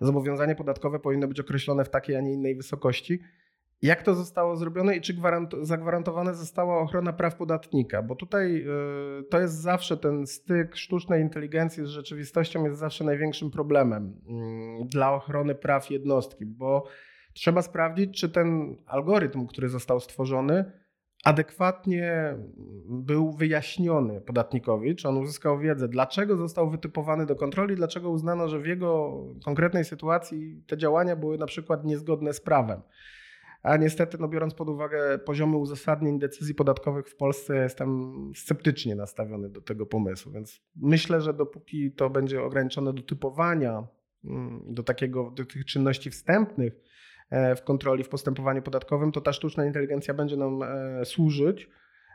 zobowiązanie 0.00 0.56
podatkowe 0.56 0.98
powinno 0.98 1.28
być 1.28 1.40
określone 1.40 1.84
w 1.84 1.90
takiej, 1.90 2.16
a 2.16 2.20
nie 2.20 2.32
innej 2.32 2.56
wysokości. 2.56 3.20
Jak 3.82 4.02
to 4.02 4.14
zostało 4.14 4.56
zrobione 4.56 4.96
i 4.96 5.00
czy 5.00 5.14
zagwarantowana 5.62 6.34
została 6.34 6.78
ochrona 6.78 7.12
praw 7.12 7.36
podatnika? 7.36 8.02
Bo 8.02 8.14
tutaj 8.16 8.64
y, 9.20 9.22
to 9.30 9.40
jest 9.40 9.54
zawsze 9.54 9.96
ten 9.96 10.26
styk 10.26 10.76
sztucznej 10.76 11.22
inteligencji 11.22 11.84
z 11.84 11.88
rzeczywistością 11.88 12.64
jest 12.64 12.78
zawsze 12.78 13.04
największym 13.04 13.50
problemem 13.50 14.20
mm, 14.28 14.88
dla 14.88 15.12
ochrony 15.12 15.54
praw 15.54 15.90
jednostki, 15.90 16.46
bo 16.46 16.86
trzeba 17.32 17.62
sprawdzić, 17.62 18.20
czy 18.20 18.28
ten 18.28 18.76
algorytm, 18.86 19.46
który 19.46 19.68
został 19.68 20.00
stworzony, 20.00 20.72
adekwatnie 21.24 22.34
był 22.88 23.32
wyjaśniony 23.32 24.20
podatnikowi, 24.20 24.96
czy 24.96 25.08
on 25.08 25.16
uzyskał 25.16 25.58
wiedzę, 25.58 25.88
dlaczego 25.88 26.36
został 26.36 26.70
wytypowany 26.70 27.26
do 27.26 27.36
kontroli, 27.36 27.76
dlaczego 27.76 28.10
uznano, 28.10 28.48
że 28.48 28.58
w 28.58 28.66
jego 28.66 29.22
konkretnej 29.44 29.84
sytuacji 29.84 30.62
te 30.66 30.76
działania 30.76 31.16
były 31.16 31.38
na 31.38 31.46
przykład 31.46 31.84
niezgodne 31.84 32.32
z 32.32 32.40
prawem. 32.40 32.80
A 33.62 33.76
niestety, 33.76 34.18
no 34.20 34.28
biorąc 34.28 34.54
pod 34.54 34.68
uwagę 34.68 35.18
poziomy 35.18 35.56
uzasadnień 35.56 36.18
decyzji 36.18 36.54
podatkowych 36.54 37.08
w 37.08 37.16
Polsce, 37.16 37.56
jestem 37.56 38.12
sceptycznie 38.36 38.94
nastawiony 38.94 39.48
do 39.48 39.60
tego 39.60 39.86
pomysłu. 39.86 40.32
Więc 40.32 40.62
myślę, 40.76 41.20
że 41.20 41.34
dopóki 41.34 41.92
to 41.92 42.10
będzie 42.10 42.42
ograniczone 42.42 42.92
do 42.92 43.02
typowania, 43.02 43.86
mm, 44.24 44.62
do, 44.66 44.82
takiego, 44.82 45.30
do 45.30 45.44
tych 45.44 45.64
czynności 45.64 46.10
wstępnych, 46.10 46.72
w 47.56 47.62
kontroli, 47.64 48.04
w 48.04 48.08
postępowaniu 48.08 48.62
podatkowym, 48.62 49.12
to 49.12 49.20
ta 49.20 49.32
sztuczna 49.32 49.66
inteligencja 49.66 50.14
będzie 50.14 50.36
nam 50.36 50.62
e, 50.62 51.04
służyć. 51.04 51.68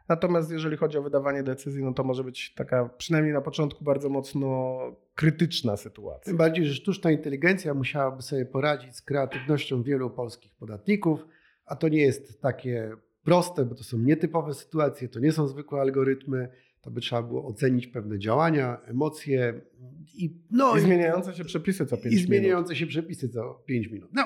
Natomiast 0.09 0.51
jeżeli 0.51 0.77
chodzi 0.77 0.97
o 0.97 1.01
wydawanie 1.01 1.43
decyzji, 1.43 1.83
no 1.83 1.93
to 1.93 2.03
może 2.03 2.23
być 2.23 2.53
taka, 2.53 2.89
przynajmniej 2.97 3.33
na 3.33 3.41
początku, 3.41 3.83
bardzo 3.83 4.09
mocno 4.09 4.77
krytyczna 5.15 5.77
sytuacja. 5.77 6.25
Tym 6.25 6.37
bardziej, 6.37 6.65
że 6.65 6.73
sztuczna 6.73 7.11
inteligencja 7.11 7.73
musiałaby 7.73 8.21
sobie 8.21 8.45
poradzić 8.45 8.95
z 8.95 9.01
kreatywnością 9.01 9.83
wielu 9.83 10.09
polskich 10.09 10.55
podatników, 10.55 11.25
a 11.65 11.75
to 11.75 11.89
nie 11.89 12.01
jest 12.01 12.41
takie 12.41 12.91
proste, 13.23 13.65
bo 13.65 13.75
to 13.75 13.83
są 13.83 13.97
nietypowe 13.97 14.53
sytuacje, 14.53 15.09
to 15.09 15.19
nie 15.19 15.31
są 15.31 15.47
zwykłe 15.47 15.81
algorytmy, 15.81 16.49
to 16.81 16.91
by 16.91 17.01
trzeba 17.01 17.23
było 17.23 17.45
ocenić 17.47 17.87
pewne 17.87 18.19
działania, 18.19 18.77
emocje 18.85 19.61
i, 20.13 20.37
no, 20.51 20.77
I 20.77 20.79
zmieniające 20.79 21.33
się 21.33 21.43
przepisy 21.43 21.85
co 21.85 21.97
5 21.97 22.05
i 22.05 22.09
minut. 22.09 22.27
zmieniające 22.27 22.75
się 22.75 22.87
przepisy 22.87 23.29
co 23.29 23.63
5 23.65 23.87
minut. 23.87 24.09
No, 24.13 24.23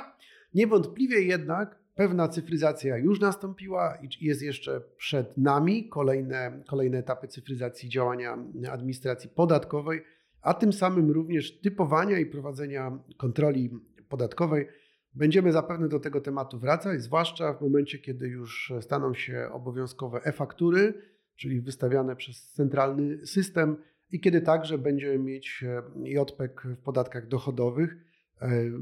niewątpliwie 0.53 1.21
jednak 1.21 1.79
pewna 1.95 2.27
cyfryzacja 2.27 2.97
już 2.97 3.19
nastąpiła 3.19 3.97
i 4.01 4.25
jest 4.25 4.41
jeszcze 4.41 4.81
przed 4.97 5.37
nami 5.37 5.89
kolejne, 5.89 6.63
kolejne 6.67 6.97
etapy 6.97 7.27
cyfryzacji 7.27 7.89
działania 7.89 8.37
administracji 8.71 9.29
podatkowej, 9.29 10.01
a 10.41 10.53
tym 10.53 10.73
samym 10.73 11.11
również 11.11 11.59
typowania 11.59 12.19
i 12.19 12.25
prowadzenia 12.25 12.99
kontroli 13.17 13.69
podatkowej. 14.09 14.67
Będziemy 15.13 15.51
zapewne 15.51 15.89
do 15.89 15.99
tego 15.99 16.21
tematu 16.21 16.59
wracać, 16.59 17.01
zwłaszcza 17.01 17.53
w 17.53 17.61
momencie, 17.61 17.99
kiedy 17.99 18.27
już 18.27 18.73
staną 18.81 19.13
się 19.13 19.49
obowiązkowe 19.51 20.21
e-faktury, 20.23 20.93
czyli 21.35 21.61
wystawiane 21.61 22.15
przez 22.15 22.51
centralny 22.51 23.27
system 23.27 23.77
i 24.11 24.19
kiedy 24.19 24.41
także 24.41 24.77
będziemy 24.77 25.19
mieć 25.19 25.63
JPEG 26.03 26.61
w 26.61 26.77
podatkach 26.77 27.27
dochodowych. 27.27 28.08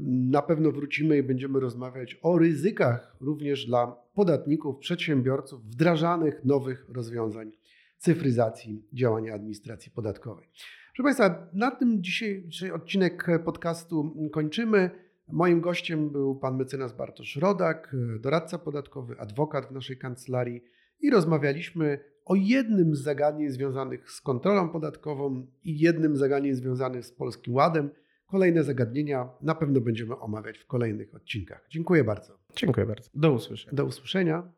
Na 0.04 0.42
pewno 0.42 0.72
wrócimy 0.72 1.18
i 1.18 1.22
będziemy 1.22 1.60
rozmawiać 1.60 2.18
o 2.22 2.38
ryzykach 2.38 3.16
również 3.20 3.66
dla 3.66 3.96
podatników, 4.14 4.78
przedsiębiorców 4.78 5.64
wdrażanych 5.64 6.44
nowych 6.44 6.86
rozwiązań 6.88 7.52
cyfryzacji 7.98 8.86
działania 8.92 9.34
administracji 9.34 9.92
podatkowej. 9.92 10.48
Proszę 10.96 11.02
Państwa, 11.02 11.50
na 11.52 11.70
tym 11.70 12.02
dzisiejszy 12.02 12.74
odcinek 12.74 13.26
podcastu 13.44 14.16
kończymy. 14.32 14.90
Moim 15.32 15.60
gościem 15.60 16.10
był 16.10 16.36
pan 16.36 16.56
mecenas 16.56 16.96
Bartosz 16.96 17.36
Rodak, 17.36 17.96
doradca 18.20 18.58
podatkowy, 18.58 19.20
adwokat 19.20 19.66
w 19.66 19.70
naszej 19.70 19.98
kancelarii 19.98 20.64
i 21.00 21.10
rozmawialiśmy 21.10 21.98
o 22.24 22.34
jednym 22.34 22.96
z 22.96 23.02
zagadnień 23.02 23.50
związanych 23.50 24.10
z 24.10 24.20
kontrolą 24.20 24.68
podatkową 24.68 25.46
i 25.64 25.78
jednym 25.78 26.16
zagadnień 26.16 26.54
związanych 26.54 27.06
z 27.06 27.12
Polskim 27.12 27.54
Ładem. 27.54 27.90
Kolejne 28.30 28.64
zagadnienia 28.64 29.28
na 29.40 29.54
pewno 29.54 29.80
będziemy 29.80 30.18
omawiać 30.18 30.58
w 30.58 30.66
kolejnych 30.66 31.14
odcinkach. 31.14 31.66
Dziękuję 31.70 32.04
bardzo. 32.04 32.38
Dziękuję 32.56 32.86
bardzo. 32.86 33.10
Do 33.14 33.32
usłyszenia. 33.32 33.72
Do 33.76 33.84
usłyszenia. 33.84 34.52